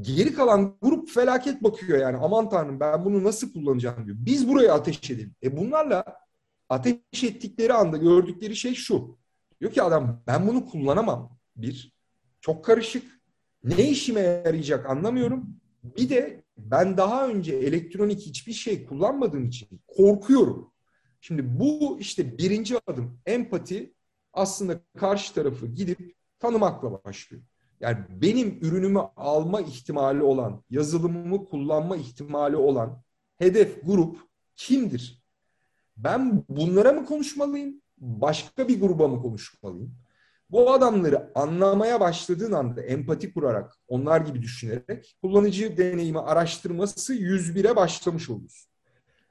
Geri 0.00 0.34
kalan 0.34 0.76
grup 0.82 1.10
felaket 1.10 1.62
bakıyor 1.62 1.98
yani. 1.98 2.16
Aman 2.16 2.48
tanrım 2.48 2.80
ben 2.80 3.04
bunu 3.04 3.24
nasıl 3.24 3.52
kullanacağım 3.52 4.06
diyor. 4.06 4.16
Biz 4.20 4.48
buraya 4.48 4.74
ateş 4.74 5.10
edelim. 5.10 5.34
E 5.42 5.56
bunlarla 5.56 6.04
ateş 6.68 7.24
ettikleri 7.24 7.72
anda 7.72 7.96
gördükleri 7.96 8.56
şey 8.56 8.74
şu. 8.74 9.18
Diyor 9.60 9.72
ki 9.72 9.82
adam 9.82 10.22
ben 10.26 10.48
bunu 10.48 10.66
kullanamam. 10.66 11.38
Bir, 11.56 11.92
çok 12.40 12.64
karışık. 12.64 13.20
Ne 13.64 13.90
işime 13.90 14.20
yarayacak 14.20 14.90
anlamıyorum. 14.90 15.56
Bir 15.84 16.08
de 16.08 16.43
ben 16.56 16.96
daha 16.96 17.28
önce 17.28 17.54
elektronik 17.54 18.20
hiçbir 18.20 18.52
şey 18.52 18.86
kullanmadığım 18.86 19.46
için 19.46 19.80
korkuyorum. 19.86 20.72
Şimdi 21.20 21.60
bu 21.60 21.98
işte 22.00 22.38
birinci 22.38 22.76
adım 22.86 23.18
empati 23.26 23.94
aslında 24.32 24.80
karşı 24.96 25.34
tarafı 25.34 25.66
gidip 25.66 26.14
tanımakla 26.38 27.04
başlıyor. 27.04 27.42
Yani 27.80 27.98
benim 28.08 28.58
ürünümü 28.60 29.00
alma 29.16 29.60
ihtimali 29.60 30.22
olan, 30.22 30.64
yazılımımı 30.70 31.44
kullanma 31.44 31.96
ihtimali 31.96 32.56
olan 32.56 33.02
hedef 33.36 33.86
grup 33.86 34.18
kimdir? 34.56 35.22
Ben 35.96 36.44
bunlara 36.48 36.92
mı 36.92 37.06
konuşmalıyım? 37.06 37.82
Başka 37.98 38.68
bir 38.68 38.80
gruba 38.80 39.08
mı 39.08 39.22
konuşmalıyım? 39.22 39.94
Bu 40.54 40.72
adamları 40.72 41.30
anlamaya 41.34 42.00
başladığın 42.00 42.52
anda 42.52 42.82
empati 42.82 43.32
kurarak, 43.32 43.78
onlar 43.88 44.20
gibi 44.20 44.42
düşünerek 44.42 45.16
kullanıcı 45.22 45.76
deneyimi 45.76 46.20
araştırması 46.20 47.14
101'e 47.14 47.76
başlamış 47.76 48.30
oluruz. 48.30 48.68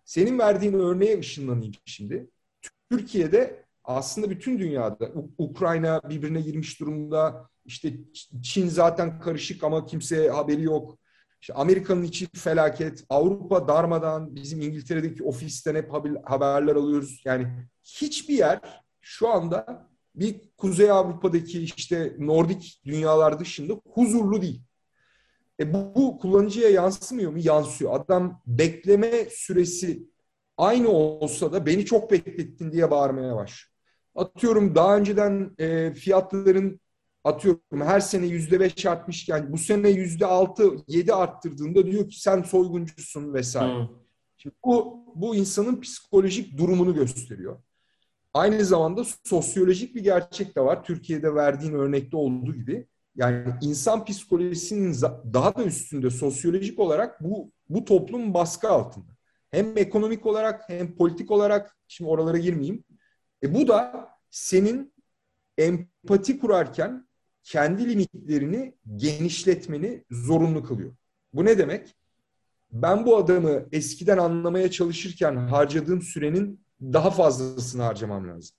Senin 0.05 0.39
verdiğin 0.39 0.73
örneğe 0.73 1.19
ışınlanayım 1.19 1.73
şimdi. 1.85 2.29
Türkiye'de 2.91 3.65
aslında 3.83 4.29
bütün 4.29 4.59
dünyada 4.59 5.11
Ukrayna 5.37 6.01
birbirine 6.09 6.41
girmiş 6.41 6.79
durumda. 6.79 7.49
İşte 7.65 7.93
Çin 8.43 8.67
zaten 8.67 9.19
karışık 9.19 9.63
ama 9.63 9.85
kimse 9.85 10.29
haberi 10.29 10.63
yok. 10.63 10.97
İşte 11.41 11.53
Amerika'nın 11.53 12.03
içi 12.03 12.27
felaket. 12.35 13.05
Avrupa 13.09 13.67
darmadan. 13.67 14.35
Bizim 14.35 14.61
İngiltere'deki 14.61 15.23
ofisten 15.23 15.75
hep 15.75 15.93
haberler 16.23 16.75
alıyoruz. 16.75 17.21
Yani 17.25 17.47
hiçbir 17.83 18.33
yer 18.33 18.59
şu 19.01 19.29
anda 19.29 19.92
bir 20.15 20.35
Kuzey 20.57 20.91
Avrupa'daki 20.91 21.63
işte 21.63 22.15
Nordik 22.19 22.81
dünyalar 22.85 23.39
dışında 23.39 23.73
huzurlu 23.93 24.41
değil. 24.41 24.61
E 25.59 25.73
bu, 25.73 25.95
bu 25.95 26.17
kullanıcıya 26.17 26.69
yansımıyor 26.69 27.31
mu? 27.31 27.39
Yansıyor. 27.39 27.93
Adam 27.93 28.41
bekleme 28.47 29.25
süresi 29.29 30.07
aynı 30.57 30.89
olsa 30.89 31.51
da 31.51 31.65
beni 31.65 31.85
çok 31.85 32.11
beklettin 32.11 32.71
diye 32.71 32.91
bağırmaya 32.91 33.35
başlıyor. 33.35 33.73
Atıyorum 34.15 34.75
daha 34.75 34.97
önceden 34.97 35.51
e, 35.59 35.93
fiyatların 35.93 36.81
atıyorum 37.23 37.81
her 37.81 37.99
sene 37.99 38.25
yüzde 38.25 38.59
beş 38.59 38.85
artmışken 38.85 39.53
bu 39.53 39.57
sene 39.57 39.89
yüzde 39.89 40.25
altı 40.25 40.71
yedi 40.87 41.13
arttırdığında 41.13 41.85
diyor 41.85 42.09
ki 42.09 42.21
sen 42.21 42.41
soyguncusun 42.43 43.33
vesaire. 43.33 43.75
Hmm. 43.79 43.87
Şimdi 44.37 44.55
bu, 44.65 45.05
bu 45.15 45.35
insanın 45.35 45.81
psikolojik 45.81 46.57
durumunu 46.57 46.95
gösteriyor. 46.95 47.57
Aynı 48.33 48.65
zamanda 48.65 49.03
sosyolojik 49.23 49.95
bir 49.95 50.03
gerçek 50.03 50.55
de 50.55 50.61
var. 50.61 50.83
Türkiye'de 50.83 51.35
verdiğin 51.35 51.73
örnekte 51.73 52.17
olduğu 52.17 52.55
gibi. 52.55 52.87
Yani 53.15 53.53
insan 53.61 54.05
psikolojisinin 54.05 54.95
daha 55.33 55.55
da 55.55 55.63
üstünde 55.63 56.09
sosyolojik 56.09 56.79
olarak 56.79 57.23
bu 57.23 57.51
bu 57.69 57.85
toplum 57.85 58.33
baskı 58.33 58.69
altında. 58.69 59.13
Hem 59.51 59.77
ekonomik 59.77 60.25
olarak 60.25 60.69
hem 60.69 60.95
politik 60.95 61.31
olarak 61.31 61.77
şimdi 61.87 62.09
oralara 62.09 62.37
girmeyeyim. 62.37 62.83
E 63.43 63.53
bu 63.53 63.67
da 63.67 64.09
senin 64.31 64.93
empati 65.57 66.39
kurarken 66.39 67.07
kendi 67.43 67.89
limitlerini 67.89 68.75
genişletmeni 68.95 70.03
zorunlu 70.11 70.63
kılıyor. 70.63 70.95
Bu 71.33 71.45
ne 71.45 71.57
demek? 71.57 71.95
Ben 72.71 73.05
bu 73.05 73.17
adamı 73.17 73.65
eskiden 73.71 74.17
anlamaya 74.17 74.71
çalışırken 74.71 75.35
harcadığım 75.35 76.01
sürenin 76.01 76.65
daha 76.83 77.11
fazlasını 77.11 77.81
harcamam 77.81 78.29
lazım. 78.29 78.57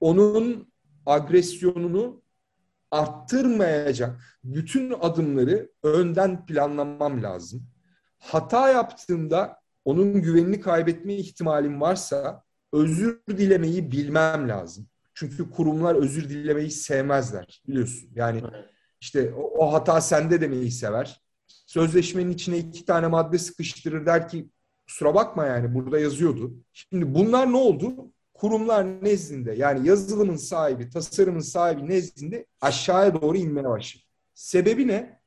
Onun 0.00 0.72
agresyonunu 1.06 2.22
arttırmayacak 2.90 4.38
bütün 4.44 4.94
adımları 5.00 5.70
önden 5.82 6.46
planlamam 6.46 7.22
lazım. 7.22 7.66
Hata 8.18 8.68
yaptığımda 8.68 9.60
onun 9.84 10.22
güvenini 10.22 10.60
kaybetme 10.60 11.14
ihtimalim 11.14 11.80
varsa 11.80 12.42
özür 12.72 13.20
dilemeyi 13.28 13.92
bilmem 13.92 14.48
lazım. 14.48 14.88
Çünkü 15.14 15.50
kurumlar 15.50 15.94
özür 15.94 16.28
dilemeyi 16.28 16.70
sevmezler 16.70 17.62
biliyorsun. 17.68 18.10
Yani 18.14 18.42
işte 19.00 19.34
o, 19.34 19.42
o 19.42 19.72
hata 19.72 20.00
sende 20.00 20.40
demeyi 20.40 20.70
sever. 20.70 21.20
Sözleşmenin 21.66 22.30
içine 22.30 22.58
iki 22.58 22.84
tane 22.84 23.06
madde 23.06 23.38
sıkıştırır 23.38 24.06
der 24.06 24.28
ki 24.28 24.50
kusura 24.90 25.14
bakma 25.14 25.46
yani 25.46 25.74
burada 25.74 25.98
yazıyordu. 25.98 26.54
Şimdi 26.72 27.14
bunlar 27.14 27.52
ne 27.52 27.56
oldu? 27.56 28.12
Kurumlar 28.34 29.04
nezdinde 29.04 29.52
yani 29.52 29.88
yazılımın 29.88 30.36
sahibi, 30.36 30.90
tasarımın 30.90 31.40
sahibi 31.40 31.88
nezdinde 31.88 32.46
aşağıya 32.60 33.22
doğru 33.22 33.36
inmeye 33.36 33.68
başladı. 33.68 34.04
Sebebi 34.34 34.88
ne? 34.88 35.20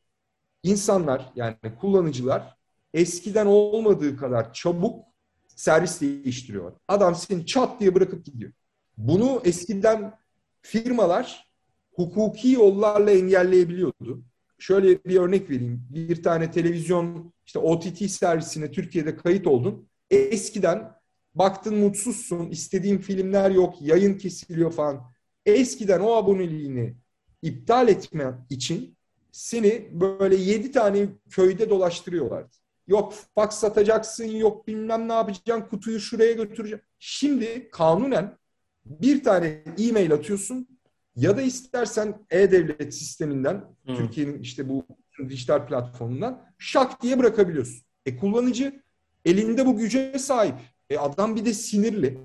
İnsanlar 0.63 1.32
yani 1.36 1.56
kullanıcılar 1.80 2.58
eskiden 2.93 3.45
olmadığı 3.45 4.17
kadar 4.17 4.54
çabuk 4.54 5.06
servis 5.47 6.02
değiştiriyor. 6.02 6.71
Adam 6.88 7.15
seni 7.15 7.45
çat 7.45 7.80
diye 7.80 7.95
bırakıp 7.95 8.26
gidiyor. 8.26 8.52
Bunu 8.97 9.41
eskiden 9.45 10.19
firmalar 10.62 11.52
hukuki 11.93 12.52
yollarla 12.52 13.12
engelleyebiliyordu. 13.12 14.23
Şöyle 14.63 15.04
bir 15.04 15.17
örnek 15.17 15.49
vereyim. 15.49 15.88
Bir 15.89 16.23
tane 16.23 16.52
televizyon 16.52 17.34
işte 17.45 17.60
OTT 17.60 18.12
servisine 18.12 18.71
Türkiye'de 18.71 19.15
kayıt 19.15 19.47
oldun. 19.47 19.89
Eskiden 20.12 20.91
baktın 21.36 21.76
mutsuzsun, 21.76 22.49
istediğin 22.49 22.97
filmler 22.97 23.52
yok, 23.52 23.76
yayın 23.82 24.17
kesiliyor 24.17 24.71
falan. 24.71 25.02
Eskiden 25.45 25.99
o 25.99 26.12
aboneliğini 26.12 26.95
iptal 27.41 27.88
etme 27.88 28.34
için 28.49 28.97
seni 29.32 29.89
böyle 29.91 30.36
yedi 30.36 30.71
tane 30.71 31.08
köyde 31.30 31.69
dolaştırıyorlardı. 31.69 32.56
Yok 32.88 33.13
fax 33.36 33.56
satacaksın, 33.56 34.26
yok 34.26 34.67
bilmem 34.67 35.08
ne 35.08 35.13
yapacaksın, 35.13 35.69
kutuyu 35.69 35.99
şuraya 35.99 36.32
götüreceksin. 36.32 36.88
Şimdi 36.99 37.69
kanunen 37.71 38.38
bir 38.86 39.23
tane 39.23 39.63
e-mail 39.80 40.13
atıyorsun 40.13 40.72
ya 41.15 41.38
da 41.38 41.41
istersen 41.41 42.26
e-devlet 42.32 42.93
sisteminden, 42.93 43.65
hmm. 43.86 43.95
Türkiye'nin 43.95 44.39
işte 44.39 44.69
bu 44.69 44.86
dijital 45.30 45.67
platformundan 45.67 46.45
şak 46.58 47.02
diye 47.02 47.19
bırakabiliyorsun. 47.19 47.84
E 48.06 48.17
kullanıcı 48.17 48.82
elinde 49.26 49.65
bu 49.65 49.78
güce 49.78 50.19
sahip. 50.19 50.56
E 50.89 50.97
adam 50.97 51.36
bir 51.36 51.45
de 51.45 51.54
sinirli. 51.54 52.21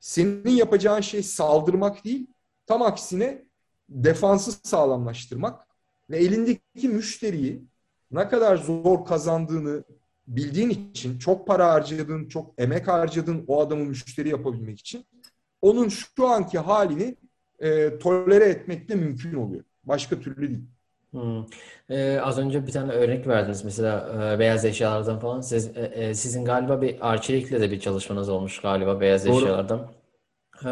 Senin 0.00 0.50
yapacağın 0.50 1.00
şey 1.00 1.22
saldırmak 1.22 2.04
değil, 2.04 2.26
tam 2.66 2.82
aksine 2.82 3.44
defansı 3.88 4.52
sağlamlaştırmak 4.52 5.66
ve 6.10 6.18
elindeki 6.18 6.88
müşteriyi 6.88 7.64
ne 8.10 8.28
kadar 8.28 8.56
zor 8.56 9.04
kazandığını 9.04 9.84
bildiğin 10.26 10.70
için 10.70 11.18
çok 11.18 11.46
para 11.46 11.72
harcadığın, 11.72 12.28
çok 12.28 12.54
emek 12.58 12.88
harcadığın 12.88 13.44
o 13.46 13.60
adamı 13.60 13.84
müşteri 13.84 14.28
yapabilmek 14.28 14.80
için 14.80 15.06
onun 15.62 15.88
şu 15.88 16.28
anki 16.28 16.58
halini 16.58 17.16
e, 17.60 17.98
tolere 17.98 18.44
etmek 18.44 18.88
de 18.88 18.94
mümkün 18.94 19.34
oluyor. 19.34 19.64
Başka 19.84 20.20
türlü 20.20 20.48
değil. 20.48 20.60
Hmm. 21.10 21.44
Ee, 21.90 22.20
az 22.22 22.38
önce 22.38 22.66
bir 22.66 22.72
tane 22.72 22.92
örnek 22.92 23.26
verdiniz 23.26 23.64
mesela 23.64 24.08
e, 24.34 24.38
beyaz 24.38 24.64
eşyalardan 24.64 25.18
falan. 25.18 25.40
Siz, 25.40 25.76
e, 25.76 25.80
e, 25.80 26.14
sizin 26.14 26.44
galiba 26.44 26.82
bir 26.82 27.10
Arçelik'le 27.10 27.52
de 27.52 27.70
bir 27.70 27.80
çalışmanız 27.80 28.28
olmuş 28.28 28.60
galiba 28.60 29.00
beyaz 29.00 29.26
Doğru. 29.26 29.36
eşyalardan. 29.36 29.92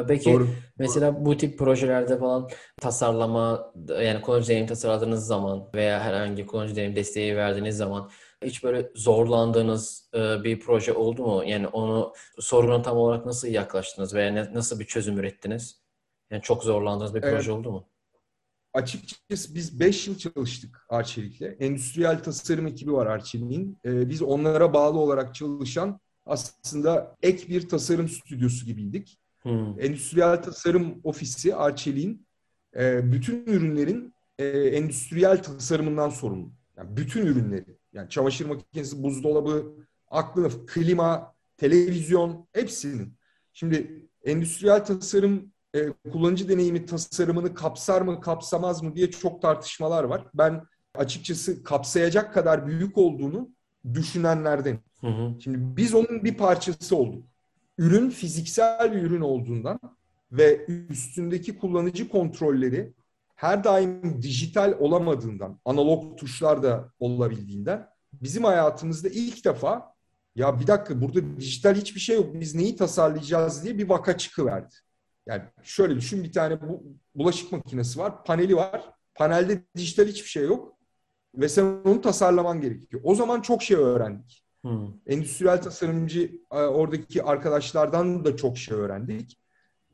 Peki 0.08 0.32
Doğru. 0.32 0.48
mesela 0.78 1.24
bu 1.24 1.36
tip 1.36 1.58
projelerde 1.58 2.18
falan 2.18 2.48
tasarlama 2.80 3.72
yani 3.88 4.20
kullanıcı 4.20 4.48
deneyim 4.48 4.66
tasarladığınız 4.66 5.26
zaman 5.26 5.68
veya 5.74 6.00
herhangi 6.00 6.46
kullanıcı 6.46 6.76
deneyim 6.76 6.96
desteği 6.96 7.36
verdiğiniz 7.36 7.76
zaman 7.76 8.10
hiç 8.44 8.64
böyle 8.64 8.90
zorlandığınız 8.94 10.10
e, 10.14 10.44
bir 10.44 10.60
proje 10.60 10.92
oldu 10.92 11.22
mu? 11.22 11.42
Yani 11.46 11.68
onu 11.68 12.12
soruna 12.40 12.82
tam 12.82 12.96
olarak 12.96 13.26
nasıl 13.26 13.48
yaklaştınız 13.48 14.14
veya 14.14 14.32
ne, 14.32 14.54
nasıl 14.54 14.80
bir 14.80 14.84
çözüm 14.84 15.18
ürettiniz? 15.18 15.87
Yani 16.30 16.42
çok 16.42 16.64
zorlandığınız 16.64 17.14
bir 17.14 17.20
proje 17.20 17.36
evet. 17.36 17.48
oldu 17.48 17.72
mu? 17.72 17.88
Açıkçası 18.72 19.54
biz 19.54 19.80
5 19.80 20.08
yıl 20.08 20.18
çalıştık 20.18 20.86
Arçelik'le. 20.88 21.60
Endüstriyel 21.60 22.22
tasarım 22.22 22.66
ekibi 22.66 22.92
var 22.92 23.06
Arçelik'in. 23.06 23.78
Ee, 23.84 24.10
biz 24.10 24.22
onlara 24.22 24.74
bağlı 24.74 24.98
olarak 24.98 25.34
çalışan 25.34 26.00
aslında 26.26 27.16
ek 27.22 27.48
bir 27.48 27.68
tasarım 27.68 28.08
stüdyosu 28.08 28.66
gibiydik. 28.66 29.18
Hmm. 29.42 29.80
Endüstriyel 29.80 30.42
tasarım 30.42 31.00
ofisi 31.04 31.54
Arçelik'in 31.54 32.26
e, 32.76 33.12
bütün 33.12 33.46
ürünlerin 33.46 34.14
e, 34.38 34.48
endüstriyel 34.48 35.42
tasarımından 35.42 36.10
sorumlu. 36.10 36.50
Yani 36.76 36.96
bütün 36.96 37.26
ürünleri. 37.26 37.78
Yani 37.92 38.10
çamaşır 38.10 38.46
makinesi, 38.46 39.02
buzdolabı, 39.02 39.74
aklına 40.08 40.48
klima, 40.66 41.34
televizyon 41.56 42.48
hepsinin. 42.52 43.14
Şimdi 43.52 44.08
endüstriyel 44.24 44.84
tasarım 44.84 45.52
e, 45.74 45.92
kullanıcı 46.12 46.48
deneyimi 46.48 46.86
tasarımını 46.86 47.54
kapsar 47.54 48.02
mı 48.02 48.20
kapsamaz 48.20 48.82
mı 48.82 48.94
diye 48.96 49.10
çok 49.10 49.42
tartışmalar 49.42 50.04
var. 50.04 50.24
Ben 50.34 50.62
açıkçası 50.94 51.64
kapsayacak 51.64 52.34
kadar 52.34 52.66
büyük 52.66 52.98
olduğunu 52.98 53.50
düşünenlerden. 53.94 54.78
Hı 55.00 55.06
hı. 55.06 55.40
Şimdi 55.40 55.58
biz 55.60 55.94
onun 55.94 56.24
bir 56.24 56.36
parçası 56.36 56.96
olduk. 56.96 57.24
Ürün 57.78 58.10
fiziksel 58.10 58.92
bir 58.92 59.02
ürün 59.02 59.20
olduğundan 59.20 59.80
ve 60.32 60.66
üstündeki 60.66 61.58
kullanıcı 61.58 62.08
kontrolleri 62.08 62.94
her 63.36 63.64
daim 63.64 64.22
dijital 64.22 64.74
olamadığından, 64.78 65.60
analog 65.64 66.18
tuşlar 66.18 66.62
da 66.62 66.92
olabildiğinden 67.00 67.88
bizim 68.12 68.44
hayatımızda 68.44 69.08
ilk 69.08 69.44
defa 69.44 69.94
ya 70.34 70.60
bir 70.60 70.66
dakika 70.66 71.00
burada 71.00 71.36
dijital 71.36 71.74
hiçbir 71.74 72.00
şey 72.00 72.16
yok 72.16 72.34
biz 72.34 72.54
neyi 72.54 72.76
tasarlayacağız 72.76 73.64
diye 73.64 73.78
bir 73.78 73.88
vaka 73.88 74.18
çıkıverdi. 74.18 74.74
Yani 75.28 75.42
şöyle 75.62 75.96
düşün 75.96 76.24
bir 76.24 76.32
tane 76.32 76.62
bu 76.62 76.82
bulaşık 77.14 77.52
makinesi 77.52 77.98
var, 77.98 78.24
paneli 78.24 78.56
var. 78.56 78.82
Panelde 79.14 79.62
dijital 79.76 80.06
hiçbir 80.06 80.28
şey 80.28 80.44
yok 80.44 80.78
ve 81.34 81.48
sen 81.48 81.64
onu 81.64 82.00
tasarlaman 82.00 82.60
gerekiyor. 82.60 83.02
O 83.04 83.14
zaman 83.14 83.40
çok 83.40 83.62
şey 83.62 83.76
öğrendik. 83.76 84.44
Hmm. 84.62 84.88
Endüstriyel 85.06 85.62
tasarımcı 85.62 86.32
e, 86.52 86.56
oradaki 86.56 87.22
arkadaşlardan 87.22 88.24
da 88.24 88.36
çok 88.36 88.58
şey 88.58 88.76
öğrendik. 88.76 89.38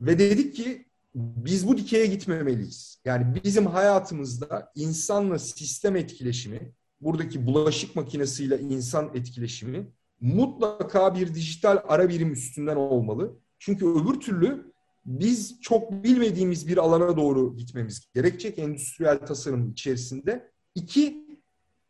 Ve 0.01 0.19
dedik 0.19 0.55
ki 0.55 0.85
biz 1.15 1.67
bu 1.67 1.77
dikeye 1.77 2.05
gitmemeliyiz. 2.05 3.01
Yani 3.05 3.41
bizim 3.43 3.65
hayatımızda 3.65 4.71
insanla 4.75 5.39
sistem 5.39 5.95
etkileşimi, 5.95 6.73
buradaki 7.01 7.45
bulaşık 7.45 7.95
makinesiyle 7.95 8.59
insan 8.59 9.11
etkileşimi 9.13 9.87
mutlaka 10.21 11.15
bir 11.15 11.33
dijital 11.35 11.79
ara 11.87 12.09
birim 12.09 12.31
üstünden 12.33 12.75
olmalı. 12.75 13.39
Çünkü 13.59 13.85
öbür 13.85 14.19
türlü 14.19 14.74
biz 15.05 15.61
çok 15.61 15.91
bilmediğimiz 15.91 16.67
bir 16.67 16.77
alana 16.77 17.17
doğru 17.17 17.57
gitmemiz 17.57 18.07
gerekecek 18.15 18.59
endüstriyel 18.59 19.25
tasarım 19.25 19.71
içerisinde. 19.71 20.51
İki, 20.75 21.25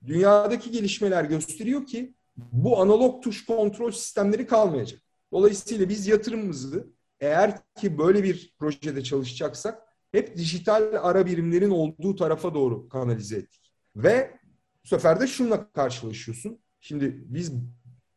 dünyadaki 0.07 0.71
gelişmeler 0.71 1.23
gösteriyor 1.23 1.85
ki 1.85 2.15
bu 2.37 2.81
analog 2.81 3.23
tuş 3.23 3.45
kontrol 3.45 3.91
sistemleri 3.91 4.47
kalmayacak. 4.47 5.01
Dolayısıyla 5.31 5.89
biz 5.89 6.07
yatırımımızı 6.07 6.87
eğer 7.19 7.57
ki 7.75 7.97
böyle 7.97 8.23
bir 8.23 8.55
projede 8.59 9.03
çalışacaksak 9.03 9.81
hep 10.11 10.37
dijital 10.37 10.99
ara 11.01 11.25
birimlerin 11.25 11.69
olduğu 11.69 12.15
tarafa 12.15 12.53
doğru 12.53 12.89
kanalize 12.89 13.37
ettik. 13.37 13.73
Ve 13.95 14.39
bu 14.83 14.87
sefer 14.87 15.19
de 15.19 15.27
şunla 15.27 15.71
karşılaşıyorsun. 15.71 16.59
Şimdi 16.79 17.23
biz 17.25 17.51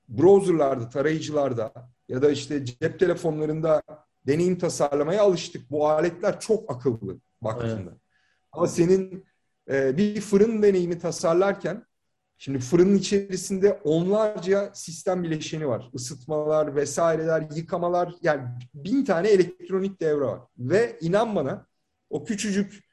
browserlarda, 0.08 0.88
tarayıcılarda 0.88 1.72
ya 2.08 2.22
da 2.22 2.30
işte 2.30 2.64
cep 2.64 3.00
telefonlarında 3.00 3.82
deneyim 4.28 4.58
tasarlamaya 4.58 5.22
alıştık. 5.22 5.70
Bu 5.70 5.88
aletler 5.88 6.40
çok 6.40 6.70
akıllı 6.70 7.20
baktığında. 7.42 7.90
Evet. 7.90 8.00
Ama 8.52 8.66
senin 8.66 9.24
e, 9.70 9.96
bir 9.96 10.20
fırın 10.20 10.62
deneyimi 10.62 10.98
tasarlarken 10.98 11.88
Şimdi 12.40 12.58
fırının 12.58 12.96
içerisinde 12.96 13.80
onlarca 13.84 14.70
sistem 14.74 15.22
bileşeni 15.22 15.68
var. 15.68 15.90
Isıtmalar 15.92 16.76
vesaireler, 16.76 17.48
yıkamalar 17.54 18.14
yani 18.22 18.42
bin 18.74 19.04
tane 19.04 19.28
elektronik 19.28 20.00
devre 20.00 20.24
var. 20.24 20.40
Ve 20.58 20.98
inan 21.00 21.36
bana 21.36 21.66
o 22.10 22.24
küçücük 22.24 22.84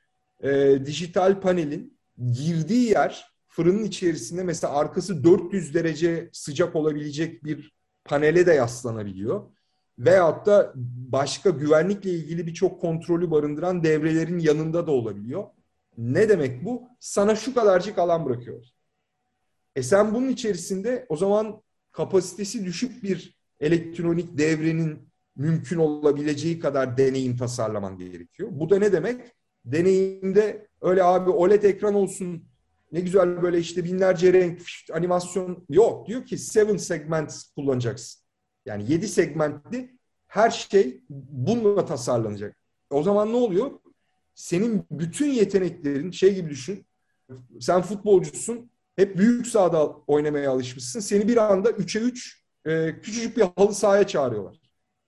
e, 0.43 0.79
dijital 0.85 1.41
panelin 1.41 1.99
girdiği 2.31 2.89
yer 2.89 3.25
fırının 3.47 3.83
içerisinde 3.83 4.43
mesela 4.43 4.73
arkası 4.73 5.23
400 5.23 5.73
derece 5.73 6.29
sıcak 6.33 6.75
olabilecek 6.75 7.43
bir 7.43 7.75
panele 8.05 8.45
de 8.45 8.53
yaslanabiliyor. 8.53 9.51
Veyahut 9.99 10.45
da 10.45 10.73
başka 11.11 11.49
güvenlikle 11.49 12.09
ilgili 12.09 12.47
birçok 12.47 12.81
kontrolü 12.81 13.31
barındıran 13.31 13.83
devrelerin 13.83 14.39
yanında 14.39 14.87
da 14.87 14.91
olabiliyor. 14.91 15.43
Ne 15.97 16.29
demek 16.29 16.65
bu? 16.65 16.83
Sana 16.99 17.35
şu 17.35 17.53
kadarcık 17.53 17.97
alan 17.97 18.25
bırakıyor. 18.25 18.65
E 19.75 19.83
sen 19.83 20.13
bunun 20.13 20.29
içerisinde 20.29 21.05
o 21.09 21.17
zaman 21.17 21.61
kapasitesi 21.91 22.65
düşük 22.65 23.03
bir 23.03 23.37
elektronik 23.59 24.37
devrenin 24.37 25.09
mümkün 25.35 25.77
olabileceği 25.77 26.59
kadar 26.59 26.97
deneyim 26.97 27.37
tasarlaman 27.37 27.97
gerekiyor. 27.97 28.49
Bu 28.51 28.69
da 28.69 28.79
ne 28.79 28.91
demek? 28.91 29.21
Deneyimde 29.65 30.67
öyle 30.81 31.03
abi 31.03 31.29
OLED 31.29 31.63
ekran 31.63 31.93
olsun 31.93 32.43
ne 32.91 32.99
güzel 32.99 33.41
böyle 33.41 33.59
işte 33.59 33.83
binlerce 33.83 34.33
renk 34.33 34.61
animasyon 34.93 35.65
yok. 35.69 36.07
Diyor 36.07 36.25
ki 36.25 36.37
seven 36.37 36.77
segment 36.77 37.43
kullanacaksın. 37.55 38.24
Yani 38.65 38.91
yedi 38.91 39.07
segmentli 39.07 39.97
her 40.27 40.49
şey 40.49 41.03
bununla 41.09 41.85
tasarlanacak. 41.85 42.57
O 42.89 43.03
zaman 43.03 43.31
ne 43.31 43.35
oluyor? 43.35 43.71
Senin 44.35 44.85
bütün 44.91 45.29
yeteneklerin 45.29 46.11
şey 46.11 46.35
gibi 46.35 46.49
düşün. 46.49 46.85
Sen 47.59 47.81
futbolcusun. 47.81 48.71
Hep 48.95 49.17
büyük 49.17 49.47
sahada 49.47 49.87
oynamaya 50.07 50.51
alışmışsın. 50.51 50.99
Seni 50.99 51.27
bir 51.27 51.37
anda 51.37 51.69
3'e 51.69 52.01
3 52.01 52.43
e, 52.65 53.01
küçücük 53.01 53.37
bir 53.37 53.41
halı 53.55 53.73
sahaya 53.73 54.07
çağırıyorlar. 54.07 54.57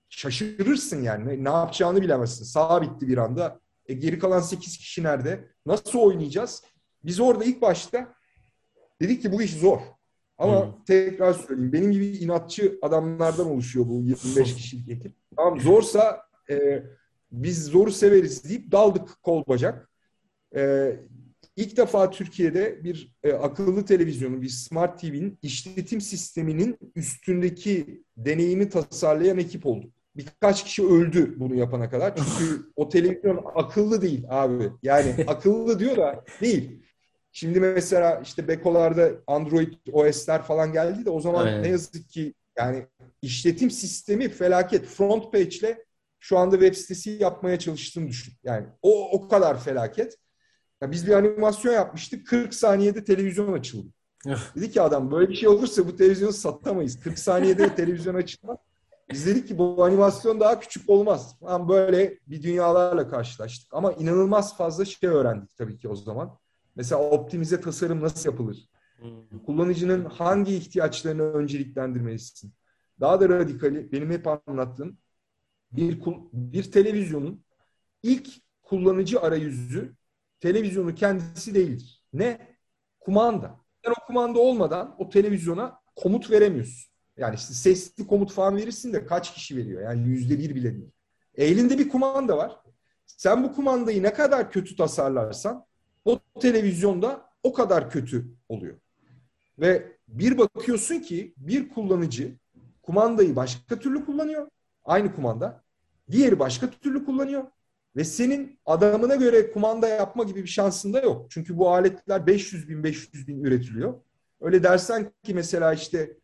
Şaşırırsın 0.10 1.02
yani. 1.02 1.44
Ne 1.44 1.50
yapacağını 1.50 2.02
bilemezsin. 2.02 2.44
Sağ 2.46 2.82
bitti 2.82 3.08
bir 3.08 3.18
anda. 3.18 3.60
E, 3.86 3.94
geri 3.94 4.20
kalan 4.20 4.40
8 4.40 4.78
kişi 4.78 5.04
nerede? 5.04 5.52
Nasıl 5.66 6.00
oynayacağız? 6.00 6.64
Biz 7.04 7.20
orada 7.20 7.44
ilk 7.44 7.62
başta 7.62 8.14
dedik 9.02 9.22
ki 9.22 9.32
bu 9.32 9.42
iş 9.42 9.54
zor. 9.54 9.80
Ama 10.38 10.66
hmm. 10.66 10.84
tekrar 10.88 11.34
söyleyeyim 11.34 11.74
benim 11.74 11.92
gibi 11.92 12.08
inatçı 12.08 12.80
adamlardan 12.82 13.48
oluşuyor 13.48 13.86
bu 13.88 14.02
25 14.02 14.56
kişilik 14.56 14.90
ekip. 14.90 15.14
Tamam 15.36 15.60
zorsa 15.60 16.22
e, 16.50 16.84
biz 17.32 17.66
zoru 17.66 17.92
severiz 17.92 18.50
deyip 18.50 18.72
daldık 18.72 19.24
kol 19.24 19.44
bacak. 19.48 19.90
E, 20.56 20.92
ilk 21.56 21.78
defa 21.78 22.10
Türkiye'de 22.10 22.84
bir 22.84 23.16
e, 23.24 23.34
akıllı 23.34 23.86
televizyonun, 23.86 24.42
bir 24.42 24.50
smart 24.50 25.02
TV'nin 25.02 25.40
işletim 25.42 26.02
sisteminin 26.02 26.78
üstündeki 26.96 28.04
deneyimi 28.18 28.70
tasarlayan 28.70 29.38
ekip 29.38 29.66
olduk. 29.66 29.92
Birkaç 30.16 30.64
kişi 30.64 30.88
öldü 30.88 31.40
bunu 31.40 31.56
yapana 31.56 31.90
kadar. 31.90 32.16
Çünkü 32.16 32.72
o 32.76 32.90
televizyon 32.90 33.46
akıllı 33.56 34.02
değil 34.02 34.26
abi. 34.30 34.70
Yani 34.84 35.16
akıllı 35.28 35.80
diyor 35.80 35.98
da 35.98 36.24
değil. 36.42 36.84
Şimdi 37.38 37.60
mesela 37.60 38.22
işte 38.24 38.48
Beko'larda 38.48 39.12
Android 39.28 39.74
OS'ler 39.92 40.42
falan 40.42 40.74
geldi 40.74 41.06
de 41.06 41.10
o 41.10 41.20
zaman 41.22 41.46
Aynen. 41.46 41.64
ne 41.64 41.68
yazık 41.68 42.10
ki 42.10 42.34
yani 42.58 42.88
işletim 43.22 43.72
sistemi 43.72 44.30
felaket. 44.30 44.86
Front 44.86 45.32
page'le 45.32 45.78
şu 46.20 46.38
anda 46.38 46.60
web 46.60 46.74
sitesi 46.74 47.10
yapmaya 47.10 47.60
çalıştığını 47.60 48.08
düşün. 48.08 48.34
Yani 48.44 48.68
o 48.82 49.12
o 49.12 49.28
kadar 49.28 49.60
felaket. 49.60 50.18
Ya 50.82 50.92
biz 50.92 51.08
bir 51.08 51.12
animasyon 51.12 51.74
yapmıştık. 51.74 52.28
40 52.28 52.54
saniyede 52.54 53.04
televizyon 53.04 53.54
açıldı. 53.54 53.90
Dedi 54.56 54.72
ki 54.72 54.82
adam 54.82 55.12
böyle 55.12 55.30
bir 55.30 55.36
şey 55.36 55.50
olursa 55.50 55.88
bu 55.88 55.96
televizyonu 55.96 56.34
satamayız. 56.34 57.00
40 57.00 57.20
saniyede 57.20 57.76
televizyon 57.76 58.16
açılmaz. 58.16 58.58
Biz 59.12 59.26
dedik 59.26 59.48
ki 59.48 59.58
bu 59.58 59.84
animasyon 59.84 60.40
daha 60.40 60.60
küçük 60.60 60.90
olmaz. 60.90 61.36
Yani 61.42 61.70
böyle 61.70 62.18
bir 62.28 62.44
dünyalarla 62.44 63.10
karşılaştık. 63.10 63.74
Ama 63.74 63.94
inanılmaz 63.94 64.58
fazla 64.58 64.86
şey 64.86 65.10
öğrendik 65.10 65.58
tabii 65.58 65.78
ki 65.78 65.90
o 65.90 65.96
zaman. 65.96 66.38
Mesela 66.78 67.02
optimize 67.02 67.62
tasarım 67.62 68.02
nasıl 68.02 68.30
yapılır? 68.30 68.70
Hmm. 69.00 69.40
Kullanıcının 69.46 70.06
hangi 70.06 70.56
ihtiyaçlarını 70.56 71.24
önceliklendirmelisin? 71.24 72.54
Daha 73.00 73.22
da 73.22 73.30
radikali 73.30 73.92
benim 73.92 74.12
hep 74.12 74.28
anlattığım 74.28 74.98
bir 75.72 76.02
bir 76.34 76.72
televizyonun 76.72 77.44
ilk 78.04 78.30
kullanıcı 78.64 79.22
arayüzü 79.22 79.96
televizyonu 80.40 80.96
kendisi 80.96 81.56
değildir. 81.56 82.04
Ne? 82.14 82.58
Kumanda. 83.00 83.60
Sen 83.86 83.92
o 83.92 84.06
kumanda 84.08 84.40
olmadan 84.40 84.96
o 84.98 85.10
televizyona 85.10 85.80
komut 85.96 86.32
veremiyorsun. 86.32 86.94
Yani 87.18 87.36
işte 87.36 87.54
sesli 87.54 88.08
komut 88.08 88.32
falan 88.32 88.58
verirsin 88.58 88.94
de 88.94 89.06
kaç 89.06 89.34
kişi 89.34 89.58
veriyor? 89.58 89.82
Yani 89.82 90.08
yüzde 90.08 90.40
bir 90.40 90.56
bile 90.56 90.74
değil. 90.74 90.92
Elinde 91.36 91.78
bir 91.78 91.90
kumanda 91.90 92.38
var. 92.38 92.60
Sen 93.06 93.44
bu 93.44 93.54
kumandayı 93.54 94.04
ne 94.04 94.14
kadar 94.14 94.52
kötü 94.52 94.76
tasarlarsan 94.76 95.67
o 96.08 96.20
televizyonda 96.40 97.30
o 97.44 97.54
kadar 97.54 97.90
kötü 97.90 98.26
oluyor. 98.50 98.76
Ve 99.60 99.98
bir 100.08 100.38
bakıyorsun 100.38 101.00
ki 101.00 101.34
bir 101.38 101.70
kullanıcı 101.70 102.36
kumandayı 102.82 103.36
başka 103.36 103.80
türlü 103.80 104.06
kullanıyor. 104.06 104.48
Aynı 104.86 105.16
kumanda. 105.16 105.64
Diğeri 106.12 106.40
başka 106.40 106.70
türlü 106.70 107.06
kullanıyor. 107.06 107.44
Ve 107.96 108.04
senin 108.04 108.60
adamına 108.66 109.16
göre 109.16 109.52
kumanda 109.52 109.88
yapma 109.88 110.24
gibi 110.24 110.44
bir 110.44 110.48
şansın 110.48 110.94
da 110.94 111.00
yok. 111.00 111.26
Çünkü 111.30 111.58
bu 111.58 111.70
aletler 111.70 112.28
500 112.28 112.70
bin 112.70 112.84
500 112.84 113.28
bin 113.28 113.44
üretiliyor. 113.44 113.94
Öyle 114.42 114.64
dersen 114.64 115.12
ki 115.24 115.34
mesela 115.34 115.74
işte 115.74 116.18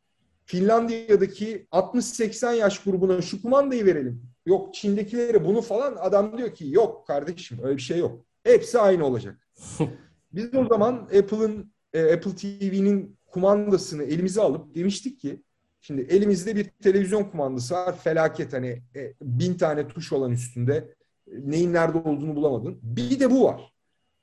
Finlandiya'daki 0.46 1.68
60-80 1.72 2.56
yaş 2.56 2.84
grubuna 2.84 3.22
şu 3.22 3.42
kumandayı 3.42 3.86
verelim. 3.86 4.24
Yok 4.46 4.74
Çin'dekilere 4.74 5.46
bunu 5.46 5.62
falan 5.62 5.96
adam 6.00 6.38
diyor 6.38 6.54
ki 6.54 6.70
yok 6.70 7.08
kardeşim 7.08 7.60
öyle 7.64 7.78
bir 7.78 7.82
şey 7.82 7.98
yok. 7.98 8.26
Hepsi 8.44 8.80
aynı 8.80 9.06
olacak. 9.06 9.48
Biz 10.34 10.56
o 10.56 10.66
zaman 10.68 10.96
Apple'ın 10.96 11.74
e, 11.94 12.14
Apple 12.14 12.36
TV'nin 12.36 13.18
kumandasını 13.26 14.04
elimize 14.04 14.42
alıp 14.42 14.76
demiştik 14.76 15.20
ki 15.20 15.44
şimdi 15.82 16.02
elimizde 16.02 16.56
bir 16.56 16.64
televizyon 16.64 17.24
kumandası 17.24 17.74
var 17.74 17.98
felaket 17.98 18.54
hani 18.54 18.82
e, 18.96 19.14
bin 19.22 19.58
tane 19.58 19.88
tuş 19.88 20.14
olan 20.14 20.32
üstünde 20.32 20.96
neyin 21.28 21.74
nerede 21.74 21.98
olduğunu 21.98 22.36
bulamadın. 22.36 22.80
Bir 22.84 23.20
de 23.20 23.32
bu 23.32 23.44
var. 23.44 23.74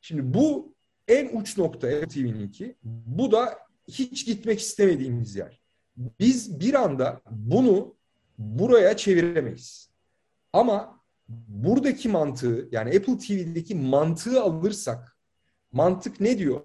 Şimdi 0.00 0.35
bu 0.35 0.74
en 1.09 1.37
uç 1.37 1.59
nokta 1.59 1.88
Apple 1.88 2.09
TV'ninki. 2.09 2.76
Bu 2.85 3.33
da 3.33 3.59
hiç 3.88 4.26
gitmek 4.26 4.61
istemediğimiz 4.61 5.37
yer. 5.37 5.61
Biz 5.96 6.61
bir 6.61 6.74
anda 6.74 7.20
bunu 7.30 7.94
buraya 8.38 8.96
çeviremeyiz. 8.96 9.90
Ama 10.52 10.99
buradaki 11.49 12.09
mantığı 12.09 12.69
yani 12.73 12.97
Apple 12.97 13.19
TV'deki 13.19 13.75
mantığı 13.75 14.43
alırsak 14.43 15.16
mantık 15.73 16.21
ne 16.21 16.38
diyor? 16.38 16.61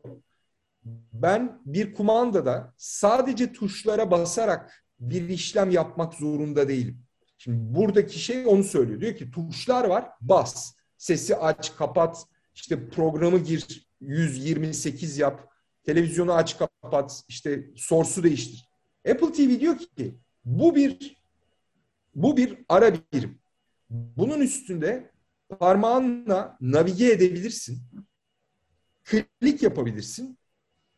Ben 1.14 1.62
bir 1.66 1.94
kumandada 1.94 2.74
sadece 2.78 3.54
tuşlara 3.54 4.12
basarak 4.12 4.86
bir 5.00 5.30
işlem 5.30 5.72
yapmak 5.72 6.14
zorunda 6.14 6.68
değilim. 6.68 7.06
Şimdi 7.38 7.76
buradaki 7.76 8.20
şey 8.20 8.48
onu 8.48 8.64
söylüyor. 8.64 9.02
Diyor 9.02 9.16
ki 9.16 9.32
tuşlar 9.32 9.84
var 9.84 10.10
bas. 10.22 10.74
Sesi 10.98 11.36
aç 11.36 11.76
kapat. 11.76 12.26
İşte 12.56 12.90
programı 12.90 13.40
gir 13.40 13.88
128 14.02 15.18
yap. 15.18 15.54
Televizyonu 15.84 16.34
aç 16.34 16.58
kapat. 16.58 17.24
İşte 17.28 17.66
source'u 17.76 18.24
değiştir. 18.24 18.70
Apple 19.12 19.32
TV 19.32 19.60
diyor 19.60 19.78
ki 19.78 20.16
bu 20.46 20.76
bir 20.76 21.18
bu 22.16 22.38
bir 22.38 22.58
ara 22.70 22.94
birim. 23.14 23.40
Bunun 24.18 24.42
üstünde 24.42 25.12
parmağınla 25.60 26.58
navige 26.62 27.12
edebilirsin. 27.12 27.80
Klik 29.04 29.64
yapabilirsin. 29.64 30.38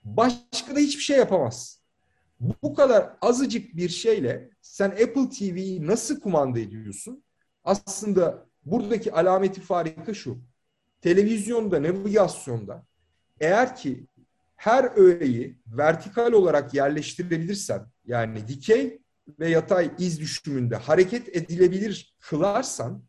Başka 0.04 0.76
da 0.76 0.80
hiçbir 0.80 1.04
şey 1.04 1.18
yapamazsın. 1.18 1.82
Bu 2.64 2.74
kadar 2.74 3.18
azıcık 3.22 3.76
bir 3.76 3.90
şeyle 3.90 4.50
sen 4.62 4.90
Apple 4.90 5.30
TV'yi 5.30 5.88
nasıl 5.88 6.20
kumanda 6.20 6.60
ediyorsun? 6.60 7.24
Aslında 7.64 8.46
buradaki 8.66 9.14
alameti 9.14 9.62
farika 9.62 10.14
şu. 10.14 10.42
Televizyonda, 11.02 11.84
navigasyonda 11.84 12.86
eğer 13.40 13.76
ki 13.76 14.08
her 14.56 14.98
öğeyi 14.98 15.60
vertikal 15.68 16.32
olarak 16.32 16.74
yerleştirebilirsen 16.74 17.86
yani 18.06 18.48
dikey 18.48 19.00
ve 19.40 19.50
yatay 19.50 19.92
iz 20.00 20.20
düşümünde 20.20 20.76
hareket 20.76 21.36
edilebilir 21.36 22.16
kılarsan 22.20 23.04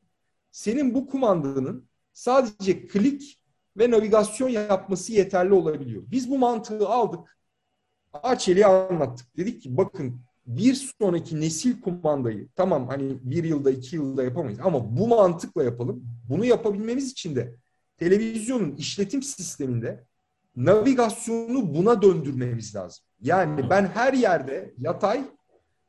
senin 0.50 0.94
bu 0.94 1.06
kumandanın 1.06 1.88
sadece 2.12 2.86
klik 2.86 3.42
ve 3.76 3.90
navigasyon 3.90 4.48
yapması 4.48 5.12
yeterli 5.12 5.54
olabiliyor. 5.54 6.02
Biz 6.06 6.30
bu 6.30 6.38
mantığı 6.38 6.88
aldık. 6.88 7.38
Arçelik'e 8.12 8.66
anlattık. 8.66 9.36
Dedik 9.36 9.62
ki 9.62 9.76
bakın 9.76 10.20
bir 10.46 10.92
sonraki 11.00 11.40
nesil 11.40 11.80
kumandayı 11.80 12.48
tamam 12.56 12.88
hani 12.88 13.18
bir 13.22 13.44
yılda 13.44 13.70
iki 13.70 13.96
yılda 13.96 14.24
yapamayız 14.24 14.60
ama 14.62 14.96
bu 14.96 15.08
mantıkla 15.08 15.64
yapalım. 15.64 16.04
Bunu 16.28 16.44
yapabilmemiz 16.44 17.12
için 17.12 17.36
de 17.36 17.54
televizyonun 17.98 18.76
işletim 18.76 19.22
sisteminde 19.22 20.04
navigasyonu 20.56 21.74
buna 21.74 22.02
döndürmemiz 22.02 22.74
lazım. 22.74 23.04
Yani 23.20 23.70
ben 23.70 23.86
her 23.86 24.12
yerde 24.12 24.74
yatay 24.78 25.24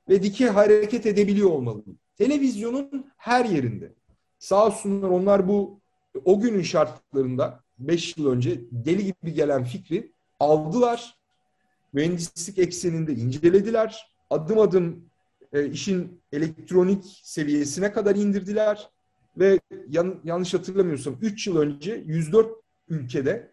ve 0.09 0.23
dikey 0.23 0.47
hareket 0.47 1.05
edebiliyor 1.05 1.49
olmalıyım. 1.49 1.99
Televizyonun 2.17 3.05
her 3.17 3.45
yerinde. 3.45 3.93
Sağ 4.39 4.65
olsunlar 4.65 5.09
onlar 5.09 5.47
bu 5.47 5.79
o 6.25 6.39
günün 6.39 6.61
şartlarında 6.61 7.59
5 7.79 8.17
yıl 8.17 8.27
önce 8.27 8.61
deli 8.71 9.05
gibi 9.05 9.33
gelen 9.33 9.63
fikri 9.63 10.11
aldılar. 10.39 11.15
Mühendislik 11.93 12.57
ekseninde 12.57 13.13
incelediler. 13.13 14.09
Adım 14.29 14.59
adım 14.59 15.09
e, 15.53 15.69
işin 15.69 16.21
elektronik 16.31 17.21
seviyesine 17.23 17.91
kadar 17.91 18.15
indirdiler 18.15 18.89
ve 19.37 19.59
yan, 19.89 20.19
yanlış 20.23 20.53
hatırlamıyorsam 20.53 21.15
3 21.21 21.47
yıl 21.47 21.57
önce 21.57 22.03
104 22.05 22.51
ülkede 22.89 23.51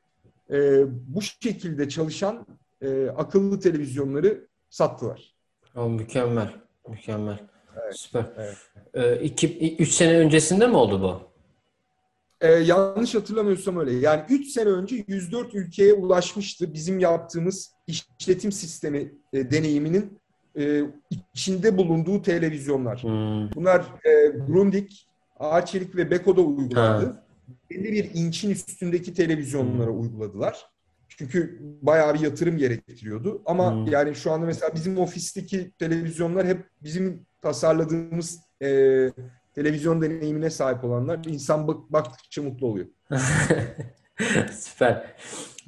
e, 0.50 0.84
bu 1.14 1.22
şekilde 1.22 1.88
çalışan 1.88 2.46
e, 2.82 3.06
akıllı 3.06 3.60
televizyonları 3.60 4.46
sattılar. 4.70 5.35
O 5.76 5.88
mükemmel, 5.88 6.50
mükemmel. 6.88 7.38
Evet, 7.82 7.96
Süper. 7.96 8.24
Evet. 8.36 8.56
Ee, 8.94 9.24
iki, 9.24 9.76
üç 9.76 9.90
sene 9.92 10.18
öncesinde 10.18 10.66
mi 10.66 10.76
oldu 10.76 11.02
bu? 11.02 11.36
Ee, 12.40 12.52
yanlış 12.52 13.14
hatırlamıyorsam 13.14 13.76
öyle. 13.76 13.92
Yani 13.92 14.22
3 14.28 14.48
sene 14.48 14.68
önce 14.68 15.04
104 15.08 15.54
ülkeye 15.54 15.92
ulaşmıştı 15.92 16.74
bizim 16.74 16.98
yaptığımız 16.98 17.72
işletim 17.86 18.52
sistemi 18.52 19.12
e, 19.32 19.50
deneyiminin 19.50 20.18
e, 20.58 20.82
içinde 21.34 21.76
bulunduğu 21.76 22.22
televizyonlar. 22.22 23.02
Hmm. 23.02 23.50
Bunlar 23.54 23.80
e, 24.04 24.28
Grundig, 24.28 24.90
Arçelik 25.38 25.96
ve 25.96 26.10
Beko'da 26.10 26.40
uygulandı. 26.40 27.06
Ha. 27.06 27.26
51 27.70 28.10
inçin 28.14 28.50
üstündeki 28.50 29.14
televizyonlara 29.14 29.90
hmm. 29.90 30.00
uyguladılar. 30.00 30.66
Çünkü 31.18 31.58
bayağı 31.82 32.14
bir 32.14 32.20
yatırım 32.20 32.56
gerektiriyordu. 32.56 33.42
Ama 33.46 33.72
hmm. 33.72 33.86
yani 33.86 34.14
şu 34.14 34.32
anda 34.32 34.46
mesela 34.46 34.74
bizim 34.74 34.98
ofisteki 34.98 35.72
televizyonlar 35.78 36.46
hep 36.46 36.58
bizim 36.82 37.26
tasarladığımız 37.42 38.40
e, 38.62 38.68
televizyon 39.54 40.02
deneyimine 40.02 40.50
sahip 40.50 40.84
olanlar. 40.84 41.24
İnsan 41.26 41.68
bak, 41.68 41.76
baktıkça 41.92 42.42
mutlu 42.42 42.66
oluyor. 42.66 42.86
Süper. 44.52 45.16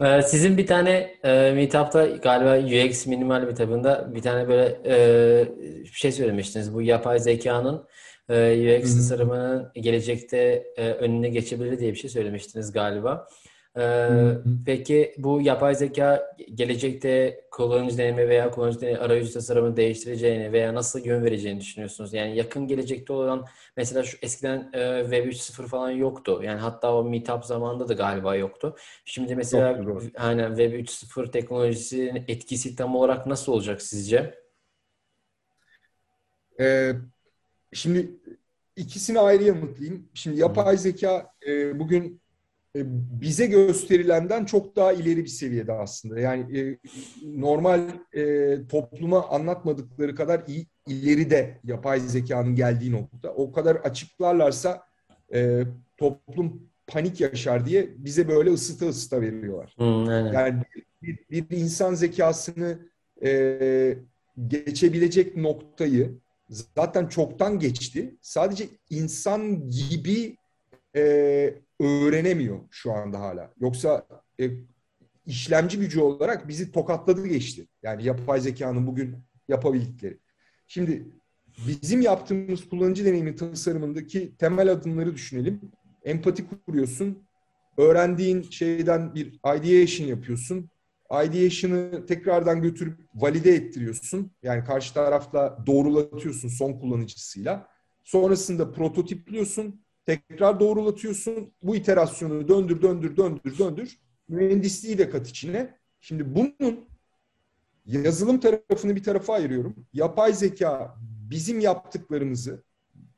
Ee, 0.01 0.23
sizin 0.23 0.59
bir 0.59 0.67
tane 0.67 0.91
e, 1.25 1.53
meetup'ta 1.53 2.07
galiba 2.07 2.59
UX 2.67 3.07
minimal 3.07 3.43
meetup'ında 3.43 4.15
bir 4.15 4.23
tane 4.23 4.49
böyle 4.49 4.79
e, 4.87 5.49
bir 5.83 5.93
şey 5.93 6.13
söylemiştiniz. 6.13 6.75
Bu 6.75 6.83
yapay 6.83 7.19
zekanın 7.19 7.87
e, 8.29 8.79
UX 8.79 8.97
tasarımının 8.97 9.71
gelecekte 9.75 10.65
e, 10.77 10.91
önüne 10.91 11.29
geçebilir 11.29 11.79
diye 11.79 11.93
bir 11.93 11.99
şey 11.99 12.11
söylemiştiniz 12.11 12.73
galiba. 12.73 13.29
Ee, 13.79 14.09
peki 14.67 15.15
bu 15.19 15.41
yapay 15.41 15.75
zeka 15.75 16.37
gelecekte 16.55 17.41
kullanıcı 17.51 17.99
deneyimi 17.99 18.29
veya 18.29 18.51
kullanıcı 18.51 18.81
deneyimi 18.81 19.03
arayüzü 19.03 19.33
tasarımını 19.33 19.77
değiştireceğini 19.77 20.53
veya 20.53 20.75
nasıl 20.75 21.05
yön 21.05 21.25
vereceğini 21.25 21.61
düşünüyorsunuz? 21.61 22.13
Yani 22.15 22.37
yakın 22.37 22.67
gelecekte 22.67 23.13
olan 23.13 23.47
mesela 23.77 24.03
şu 24.03 24.19
eskiden 24.23 24.71
e, 24.73 25.01
Web 25.03 25.27
3.0 25.27 25.67
falan 25.67 25.91
yoktu. 25.91 26.41
Yani 26.45 26.61
hatta 26.61 26.95
o 26.95 27.05
Meetup 27.05 27.45
zamanında 27.45 27.89
da 27.89 27.95
galiba 27.95 28.37
yoktu. 28.37 28.77
Şimdi 29.05 29.37
mesela 29.37 29.81
hani 30.17 30.43
Web 30.49 30.73
3.0 30.73 31.31
teknolojisinin 31.31 32.25
etkisi 32.29 32.77
tam 32.77 32.97
olarak 32.97 33.27
nasıl 33.27 33.53
olacak 33.53 33.83
sizce? 33.83 34.35
Ee, 36.61 36.93
şimdi 37.73 38.11
ikisini 38.77 39.21
ayrı 39.21 39.43
yanıtlayayım. 39.45 40.09
Şimdi 40.15 40.41
yapay 40.41 40.77
zeka 40.77 41.33
e, 41.47 41.79
bugün 41.79 42.21
bize 43.21 43.47
gösterilenden 43.47 44.45
çok 44.45 44.77
daha 44.77 44.93
ileri 44.93 45.25
bir 45.25 45.29
seviyede 45.29 45.73
aslında. 45.73 46.21
Yani 46.21 46.59
e, 46.59 46.79
normal 47.25 47.81
e, 48.13 48.55
topluma 48.69 49.29
anlatmadıkları 49.29 50.15
kadar 50.15 50.43
iyi, 50.47 50.67
ileride 50.87 51.61
yapay 51.65 52.01
zekanın 52.01 52.55
geldiği 52.55 52.93
nokta. 52.93 53.31
O 53.31 53.53
kadar 53.53 53.77
açıklarlarsa 53.77 54.83
e, 55.35 55.63
toplum 55.97 56.63
panik 56.87 57.21
yaşar 57.21 57.67
diye 57.67 57.89
bize 57.99 58.29
böyle 58.29 58.51
ısıta 58.51 58.87
ısıta 58.89 59.21
veriyorlar. 59.21 59.75
Hmm, 59.77 60.33
Yani 60.35 60.63
bir, 61.03 61.19
bir 61.31 61.57
insan 61.57 61.95
zekasını 61.95 62.79
e, 63.25 63.99
geçebilecek 64.49 65.37
noktayı 65.37 66.19
zaten 66.51 67.07
çoktan 67.07 67.59
geçti. 67.59 68.15
Sadece 68.21 68.65
insan 68.91 69.71
gibi 69.71 70.37
e, 70.97 71.55
öğrenemiyor 71.81 72.59
şu 72.71 72.93
anda 72.93 73.21
hala. 73.21 73.53
Yoksa 73.61 74.07
e, 74.41 74.51
işlemci 75.27 75.79
gücü 75.79 76.01
olarak 76.01 76.49
bizi 76.49 76.73
tokatladı 76.73 77.27
geçti. 77.27 77.67
Yani 77.83 78.05
yapay 78.05 78.41
zekanın 78.41 78.87
bugün 78.87 79.17
yapabildikleri. 79.49 80.19
Şimdi 80.67 81.07
bizim 81.67 82.01
yaptığımız 82.01 82.69
kullanıcı 82.69 83.05
deneyimi 83.05 83.37
tasarımındaki 83.37 84.37
temel 84.37 84.73
adımları 84.73 85.15
düşünelim. 85.15 85.61
Empati 86.05 86.45
kuruyorsun. 86.67 87.29
Öğrendiğin 87.77 88.43
şeyden 88.43 89.15
bir 89.15 89.27
ideation 89.57 90.07
yapıyorsun. 90.09 90.71
Ideation'ı 91.11 92.07
tekrardan 92.07 92.63
götürüp 92.63 92.99
valide 93.15 93.55
ettiriyorsun. 93.55 94.31
Yani 94.43 94.65
karşı 94.65 94.95
tarafla 94.95 95.59
doğrulatıyorsun 95.67 96.49
son 96.49 96.73
kullanıcısıyla. 96.73 97.69
Sonrasında 98.05 98.73
prototipliyorsun 98.73 99.81
Tekrar 100.09 100.61
doğrulatıyorsun. 100.61 101.53
Bu 101.63 101.77
iterasyonu 101.77 102.49
döndür, 102.49 102.83
döndür, 102.83 103.17
döndür, 103.17 103.59
döndür. 103.59 103.99
Mühendisliği 104.29 104.99
de 104.99 105.11
kat 105.11 105.29
içine. 105.29 105.79
Şimdi 106.01 106.35
bunun 106.35 106.89
yazılım 107.87 108.41
tarafını 108.41 108.97
bir 108.97 109.03
tarafa 109.03 109.35
ayırıyorum. 109.35 109.87
Yapay 109.93 110.33
zeka 110.33 110.97
bizim 111.31 111.61
yaptıklarımızı 111.61 112.65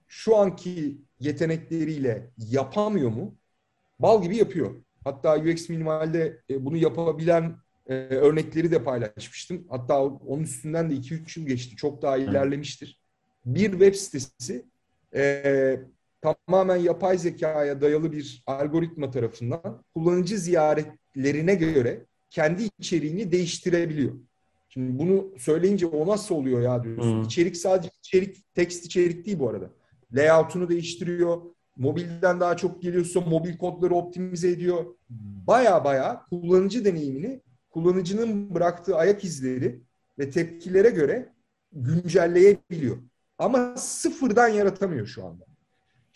şu 0.09 0.37
anki 0.37 1.01
yetenekleriyle 1.21 2.31
yapamıyor 2.39 3.11
mu? 3.11 3.35
Bal 3.99 4.23
gibi 4.23 4.37
yapıyor. 4.37 4.75
Hatta 5.05 5.37
UX 5.37 5.69
Minimal'de 5.69 6.43
e, 6.51 6.65
bunu 6.65 6.77
yapabilen 6.77 7.57
e, 7.87 7.95
örnekleri 7.95 8.71
de 8.71 8.85
paylaşmıştım. 8.85 9.67
Hatta 9.69 10.05
onun 10.05 10.43
üstünden 10.43 10.91
de 10.91 10.95
2-3 10.95 11.41
yıl 11.41 11.47
geçti. 11.47 11.77
Çok 11.77 12.03
daha 12.03 12.17
ilerlemiştir. 12.17 13.01
Bir 13.45 13.71
web 13.71 13.95
sitesi 13.95 14.67
e, 15.15 15.81
tamamen 16.23 16.77
yapay 16.77 17.19
zekaya 17.19 17.81
dayalı 17.81 18.13
bir 18.13 18.43
algoritma 18.47 19.11
tarafından 19.11 19.85
kullanıcı 19.95 20.39
ziyaretlerine 20.39 21.55
göre 21.55 22.07
kendi 22.31 22.69
içeriğini 22.79 23.33
değiştirebiliyor. 23.33 24.15
Şimdi 24.69 24.99
bunu 24.99 25.29
söyleyince 25.39 25.87
o 25.87 26.07
nasıl 26.07 26.35
oluyor 26.35 26.61
ya 26.61 26.85
diyorsun. 26.85 27.17
Hmm. 27.17 27.23
İçerik 27.23 27.57
sadece 27.57 27.91
içerik, 27.99 28.55
tekst 28.55 28.87
içerik 28.87 29.27
değil 29.27 29.39
bu 29.39 29.49
arada. 29.49 29.71
Layout'unu 30.13 30.69
değiştiriyor. 30.69 31.43
Mobilden 31.77 32.41
daha 32.41 32.57
çok 32.57 32.83
geliyorsa 32.83 33.21
mobil 33.21 33.59
kodları 33.59 33.95
optimize 33.95 34.51
ediyor. 34.51 34.85
Baya 35.47 35.85
baya 35.85 36.27
kullanıcı 36.31 36.85
deneyimini 36.85 37.41
kullanıcının 37.71 38.55
bıraktığı 38.55 38.97
ayak 38.97 39.25
izleri 39.25 39.83
ve 40.19 40.31
tepkilere 40.31 40.91
göre 40.91 41.33
güncelleyebiliyor. 41.73 42.97
Ama 43.39 43.77
sıfırdan 43.77 44.49
yaratamıyor 44.49 45.07
şu 45.07 45.27
anda. 45.27 45.50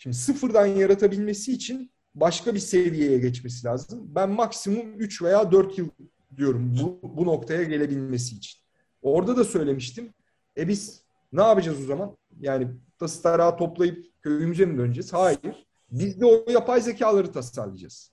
Şimdi 0.05 0.17
sıfırdan 0.17 0.65
yaratabilmesi 0.65 1.51
için 1.51 1.91
başka 2.15 2.53
bir 2.53 2.59
seviyeye 2.59 3.17
geçmesi 3.17 3.67
lazım. 3.67 4.15
Ben 4.15 4.29
maksimum 4.29 4.99
3 4.99 5.21
veya 5.21 5.51
4 5.51 5.77
yıl 5.77 5.89
diyorum 6.37 6.75
bu, 6.81 6.99
bu 7.17 7.25
noktaya 7.25 7.63
gelebilmesi 7.63 8.35
için. 8.35 8.59
Orada 9.01 9.37
da 9.37 9.43
söylemiştim. 9.43 10.13
E 10.57 10.67
biz 10.67 11.01
ne 11.33 11.41
yapacağız 11.41 11.81
o 11.81 11.85
zaman? 11.85 12.17
Yani 12.39 12.67
tası 12.99 13.23
tarağı 13.23 13.57
toplayıp 13.57 14.21
köyümüze 14.21 14.65
mi 14.65 14.77
döneceğiz? 14.77 15.13
Hayır. 15.13 15.67
Biz 15.91 16.21
de 16.21 16.25
o 16.25 16.51
yapay 16.51 16.81
zekaları 16.81 17.31
tasarlayacağız. 17.31 18.11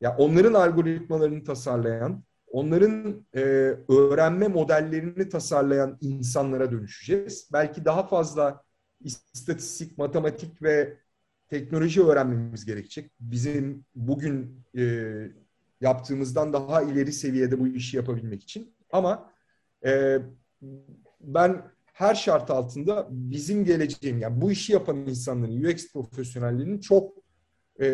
Ya 0.00 0.16
onların 0.18 0.54
algoritmalarını 0.54 1.44
tasarlayan, 1.44 2.22
onların 2.46 3.26
e, 3.34 3.40
öğrenme 3.88 4.48
modellerini 4.48 5.28
tasarlayan 5.28 5.98
insanlara 6.00 6.70
dönüşeceğiz. 6.70 7.48
Belki 7.52 7.84
daha 7.84 8.06
fazla 8.06 8.62
istatistik, 9.00 9.98
matematik 9.98 10.62
ve 10.62 10.98
teknoloji 11.48 12.02
öğrenmemiz 12.02 12.64
gerekecek. 12.64 13.10
Bizim 13.20 13.84
bugün 13.94 14.64
e, 14.76 15.04
yaptığımızdan 15.80 16.52
daha 16.52 16.82
ileri 16.82 17.12
seviyede 17.12 17.60
bu 17.60 17.68
işi 17.68 17.96
yapabilmek 17.96 18.42
için. 18.42 18.74
Ama 18.90 19.30
e, 19.86 20.18
ben 21.20 21.62
her 21.92 22.14
şart 22.14 22.50
altında 22.50 23.08
bizim 23.10 23.64
geleceğim, 23.64 24.18
yani 24.18 24.40
bu 24.40 24.50
işi 24.50 24.72
yapan 24.72 24.96
insanların, 24.96 25.64
UX 25.64 25.92
profesyonellerinin 25.92 26.80
çok 26.80 27.12
e, 27.80 27.88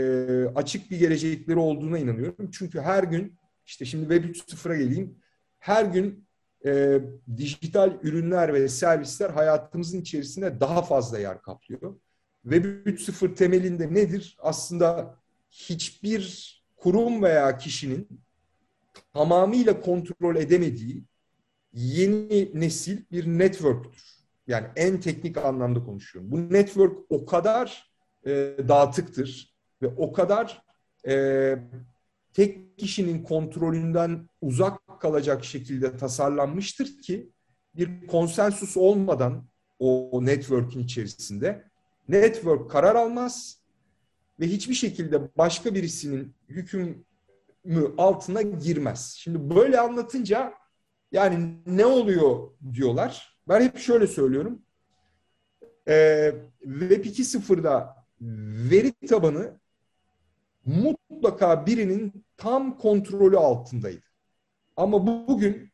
açık 0.54 0.90
bir 0.90 0.98
gelecekleri 0.98 1.58
olduğuna 1.58 1.98
inanıyorum. 1.98 2.50
Çünkü 2.50 2.80
her 2.80 3.02
gün, 3.02 3.38
işte 3.66 3.84
şimdi 3.84 4.14
Web 4.14 4.34
3.0'a 4.34 4.76
geleyim, 4.76 5.18
her 5.58 5.84
gün 5.84 6.26
e, 6.66 7.00
dijital 7.36 7.98
ürünler 8.02 8.54
ve 8.54 8.68
servisler 8.68 9.30
hayatımızın 9.30 10.00
içerisinde 10.00 10.60
daha 10.60 10.82
fazla 10.82 11.18
yer 11.18 11.42
kaplıyor. 11.42 11.96
Web 12.44 12.64
3.0 12.86 13.34
temelinde 13.34 13.94
nedir? 13.94 14.36
Aslında 14.38 15.18
hiçbir 15.50 16.54
kurum 16.76 17.22
veya 17.22 17.58
kişinin 17.58 18.08
tamamıyla 19.12 19.80
kontrol 19.80 20.36
edemediği 20.36 21.04
yeni 21.72 22.50
nesil 22.60 23.04
bir 23.10 23.26
network'tür. 23.26 24.02
Yani 24.46 24.66
en 24.76 25.00
teknik 25.00 25.36
anlamda 25.36 25.84
konuşuyorum. 25.84 26.30
Bu 26.30 26.52
network 26.52 26.98
o 27.08 27.26
kadar 27.26 27.92
e, 28.26 28.30
dağıtıktır 28.68 29.54
ve 29.82 29.86
o 29.86 30.12
kadar 30.12 30.62
e, 31.06 31.56
tek 32.32 32.78
kişinin 32.78 33.22
kontrolünden 33.22 34.28
uzak 34.40 35.00
kalacak 35.00 35.44
şekilde 35.44 35.96
tasarlanmıştır 35.96 37.02
ki 37.02 37.30
bir 37.74 38.06
konsensus 38.06 38.76
olmadan 38.76 39.48
o 39.78 40.20
network'ün 40.22 40.80
içerisinde. 40.80 41.73
Network 42.08 42.70
karar 42.70 42.94
almaz 42.94 43.58
ve 44.40 44.46
hiçbir 44.46 44.74
şekilde 44.74 45.36
başka 45.36 45.74
birisinin 45.74 46.34
hükmü 46.48 47.04
altına 47.98 48.42
girmez. 48.42 49.14
Şimdi 49.18 49.54
böyle 49.54 49.80
anlatınca 49.80 50.54
yani 51.12 51.56
ne 51.66 51.86
oluyor 51.86 52.50
diyorlar. 52.72 53.38
Ben 53.48 53.60
hep 53.60 53.78
şöyle 53.78 54.06
söylüyorum. 54.06 54.62
Ee, 55.88 56.34
Web 56.62 57.04
2.0'da 57.04 57.96
veri 58.70 58.92
tabanı 58.92 59.60
mutlaka 60.64 61.66
birinin 61.66 62.24
tam 62.36 62.78
kontrolü 62.78 63.38
altındaydı. 63.38 64.04
Ama 64.76 65.06
bugün 65.28 65.70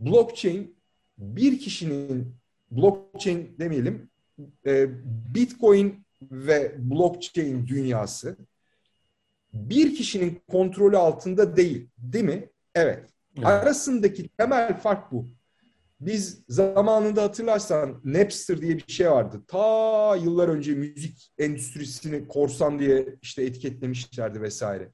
blockchain 0.00 0.76
bir 1.18 1.58
kişinin 1.58 2.36
blockchain 2.70 3.58
demeyelim 3.58 4.09
e, 4.66 4.88
Bitcoin 5.34 6.04
ve 6.22 6.74
blockchain 6.78 7.66
dünyası 7.66 8.36
bir 9.52 9.94
kişinin 9.94 10.42
kontrolü 10.50 10.96
altında 10.96 11.56
değil. 11.56 11.88
Değil 11.98 12.24
mi? 12.24 12.48
Evet. 12.74 13.10
evet. 13.36 13.46
Arasındaki 13.46 14.28
temel 14.28 14.80
fark 14.80 15.12
bu. 15.12 15.28
Biz 16.00 16.44
zamanında 16.48 17.22
hatırlarsan 17.22 18.00
Napster 18.04 18.60
diye 18.60 18.76
bir 18.76 18.92
şey 18.92 19.10
vardı. 19.10 19.42
Ta 19.48 20.16
yıllar 20.16 20.48
önce 20.48 20.74
müzik 20.74 21.32
endüstrisini 21.38 22.28
korsan 22.28 22.78
diye 22.78 23.16
işte 23.22 23.42
etiketlemişlerdi 23.42 24.42
vesaire. 24.42 24.92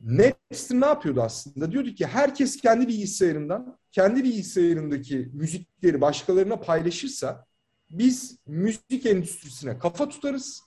Napster 0.00 0.80
ne 0.80 0.86
yapıyordu 0.86 1.22
aslında? 1.22 1.72
Diyordu 1.72 1.90
ki 1.90 2.06
herkes 2.06 2.56
kendi 2.56 2.88
bilgisayarından, 2.88 3.78
kendi 3.92 4.24
bilgisayarındaki 4.24 5.30
müzikleri 5.32 6.00
başkalarına 6.00 6.56
paylaşırsa 6.56 7.46
biz 7.90 8.38
müzik 8.46 9.06
endüstrisine 9.06 9.78
kafa 9.78 10.08
tutarız. 10.08 10.62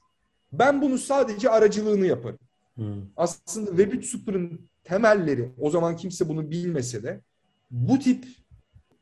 Ben 0.52 0.82
bunu 0.82 0.98
sadece 0.98 1.50
aracılığını 1.50 2.06
yaparım. 2.06 2.40
Hmm. 2.76 3.02
Aslında 3.18 3.70
Web 3.70 3.94
3.0'ın 3.94 4.70
temelleri, 4.84 5.52
o 5.58 5.70
zaman 5.70 5.96
kimse 5.96 6.30
bunu 6.30 6.52
bilmese 6.52 7.04
de 7.04 7.22
bu 7.72 8.00
tip 8.00 8.26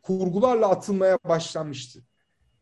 kurgularla 0.02 0.70
atılmaya 0.70 1.18
başlanmıştı. 1.28 2.04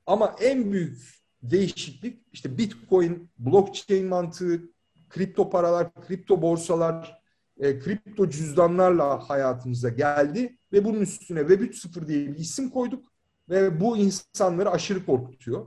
Ama 0.05 0.35
en 0.41 0.71
büyük 0.71 1.19
değişiklik 1.43 2.21
işte 2.33 2.57
Bitcoin, 2.57 3.29
blockchain 3.39 4.07
mantığı, 4.07 4.61
kripto 5.09 5.49
paralar, 5.49 5.93
kripto 5.93 6.41
borsalar, 6.41 7.21
e, 7.59 7.79
kripto 7.79 8.29
cüzdanlarla 8.29 9.29
hayatımıza 9.29 9.89
geldi 9.89 10.57
ve 10.73 10.85
bunun 10.85 11.01
üstüne 11.01 11.39
Web 11.39 11.61
3.0 11.61 12.07
diye 12.07 12.27
bir 12.27 12.35
isim 12.35 12.69
koyduk 12.69 13.08
ve 13.49 13.79
bu 13.79 13.97
insanları 13.97 14.71
aşırı 14.71 15.05
korkutuyor. 15.05 15.65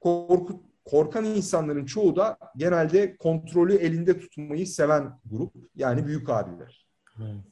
Korkut, 0.00 0.60
korkan 0.84 1.24
insanların 1.24 1.84
çoğu 1.84 2.16
da 2.16 2.38
genelde 2.56 3.16
kontrolü 3.16 3.74
elinde 3.74 4.20
tutmayı 4.20 4.66
seven 4.66 5.20
grup 5.24 5.52
yani 5.76 6.06
büyük 6.06 6.28
abiler. 6.28 6.86
Hmm. 7.14 7.42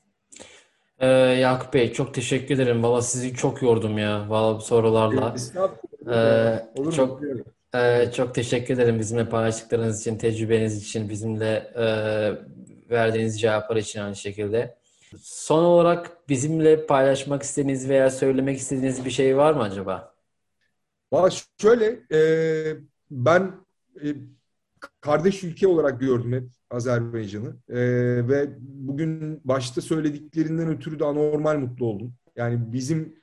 Ee, 0.98 1.06
Yakup 1.06 1.74
Bey 1.74 1.92
çok 1.92 2.14
teşekkür 2.14 2.54
ederim. 2.54 2.82
Valla 2.82 3.02
sizi 3.02 3.34
çok 3.34 3.62
yordum 3.62 3.98
ya. 3.98 4.30
Valla 4.30 4.60
sorularla. 4.60 5.34
Ee, 6.10 6.90
çok 6.90 7.20
e, 7.74 8.12
çok 8.12 8.34
teşekkür 8.34 8.74
ederim 8.74 8.98
bizimle 8.98 9.28
paylaştıklarınız 9.28 10.00
için, 10.00 10.18
tecrübeniz 10.18 10.82
için, 10.82 11.08
bizimle 11.08 11.72
e, 11.76 11.84
verdiğiniz 12.90 13.40
cevaplar 13.40 13.76
için 13.76 14.00
aynı 14.00 14.16
şekilde. 14.16 14.81
Son 15.20 15.64
olarak 15.64 16.28
bizimle 16.28 16.86
paylaşmak 16.86 17.42
istediğiniz 17.42 17.88
veya 17.88 18.10
söylemek 18.10 18.58
istediğiniz 18.58 19.04
bir 19.04 19.10
şey 19.10 19.36
var 19.36 19.52
mı 19.52 19.62
acaba? 19.62 20.14
Valla 21.12 21.30
şöyle, 21.58 22.00
e, 22.12 22.76
ben 23.10 23.52
e, 24.04 24.06
kardeş 25.00 25.44
ülke 25.44 25.66
olarak 25.66 26.00
gördüm 26.00 26.32
hep 26.32 26.44
Azerbaycan'ı. 26.70 27.56
E, 27.68 27.78
ve 28.28 28.48
bugün 28.60 29.40
başta 29.44 29.80
söylediklerinden 29.80 30.68
ötürü 30.68 30.98
de 30.98 31.04
anormal 31.04 31.58
mutlu 31.58 31.86
oldum. 31.86 32.14
Yani 32.36 32.72
bizim 32.72 33.16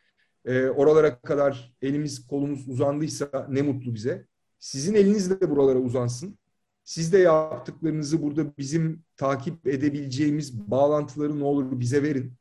e, 0.46 0.68
oralara 0.68 1.20
kadar 1.20 1.74
elimiz 1.82 2.28
kolumuz 2.28 2.70
uzandıysa 2.70 3.48
ne 3.50 3.62
mutlu 3.62 3.94
bize. 3.94 4.28
Sizin 4.60 4.94
eliniz 4.94 5.42
de 5.42 5.50
buralara 5.50 5.80
uzansın. 5.80 6.39
Siz 6.90 7.14
de 7.14 7.18
yaptıklarınızı 7.18 8.22
burada 8.22 8.58
bizim 8.58 9.04
takip 9.18 9.68
edebileceğimiz 9.68 10.60
bağlantıları 10.72 11.40
ne 11.40 11.44
olur 11.44 11.80
bize 11.80 12.04
verin. 12.04 12.34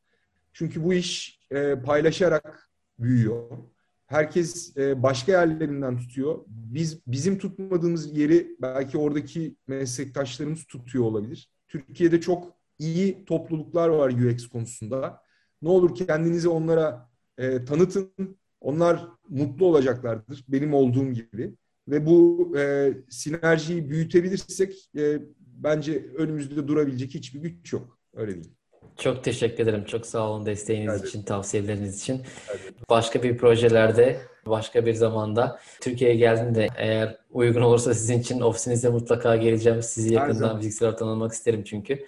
Çünkü 0.53 0.84
bu 0.84 0.94
iş 0.94 1.40
e, 1.51 1.74
paylaşarak 1.82 2.70
büyüyor. 2.99 3.59
Herkes 4.07 4.76
e, 4.76 5.03
başka 5.03 5.32
yerlerinden 5.32 5.99
tutuyor. 5.99 6.44
Biz 6.46 7.01
bizim 7.07 7.38
tutmadığımız 7.38 8.16
yeri 8.18 8.57
belki 8.62 8.99
oradaki 8.99 9.57
meslektaşlarımız 9.66 10.64
tutuyor 10.64 11.05
olabilir. 11.05 11.51
Türkiye'de 11.68 12.20
çok 12.20 12.53
iyi 12.78 13.24
topluluklar 13.24 13.88
var 13.88 14.11
UX 14.11 14.49
konusunda. 14.49 15.22
Ne 15.62 15.68
olur 15.68 15.94
kendinizi 15.94 16.49
onlara 16.49 17.11
e, 17.38 17.64
tanıtın. 17.64 18.38
Onlar 18.61 19.09
mutlu 19.28 19.66
olacaklardır. 19.66 20.44
Benim 20.49 20.74
olduğum 20.74 21.12
gibi. 21.12 21.55
Ve 21.91 22.07
bu 22.07 22.53
e, 22.59 22.93
sinerjiyi 23.11 23.91
büyütebilirsek 23.91 24.91
e, 24.99 25.18
bence 25.41 26.05
önümüzde 26.16 26.68
durabilecek 26.68 27.14
hiçbir 27.14 27.41
güç 27.41 27.72
yok. 27.72 27.99
Öyle 28.14 28.34
değil. 28.34 28.55
Çok 28.97 29.24
teşekkür 29.24 29.62
ederim. 29.62 29.84
Çok 29.84 30.07
sağ 30.07 30.30
olun 30.30 30.47
desteğiniz 30.47 30.95
evet. 30.95 31.09
için, 31.09 31.22
tavsiyeleriniz 31.22 32.01
için. 32.03 32.22
Evet. 32.51 32.74
Başka 32.91 33.22
bir 33.22 33.36
projelerde, 33.36 34.20
başka 34.47 34.86
bir 34.86 34.95
zamanda 34.95 35.61
Türkiye'ye 35.80 36.16
geldiğinde 36.16 36.68
eğer 36.76 37.16
uygun 37.30 37.62
olursa 37.62 37.95
sizin 37.95 38.18
için 38.18 38.41
ofisinizde 38.41 38.89
mutlaka 38.89 39.36
geleceğim. 39.36 39.82
Sizi 39.82 40.14
yakından 40.14 40.57
fiziksel 40.57 40.93
tanımak 40.93 41.32
isterim 41.32 41.64
çünkü. 41.64 42.07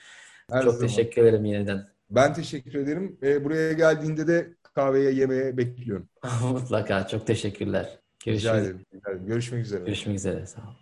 Her 0.51 0.63
Çok 0.63 0.73
zaman. 0.73 0.87
teşekkür 0.87 1.23
ederim 1.23 1.45
yeniden. 1.45 1.87
Ben 2.11 2.35
teşekkür 2.35 2.75
ederim. 2.75 3.19
Ee, 3.23 3.45
buraya 3.45 3.73
geldiğinde 3.73 4.27
de 4.27 4.55
kahveye, 4.75 5.11
yemeğe 5.11 5.57
bekliyorum. 5.57 6.09
mutlaka. 6.53 7.07
Çok 7.09 7.27
teşekkürler. 7.27 8.00
Görüşürüz. 8.25 8.45
Rica 8.45 8.57
ederim. 8.61 9.27
Görüşmek 9.27 9.65
üzere. 9.65 9.85
Görüşmek 9.85 10.17
üzere. 10.17 10.47
Sağ 10.47 10.61
olun. 10.63 10.77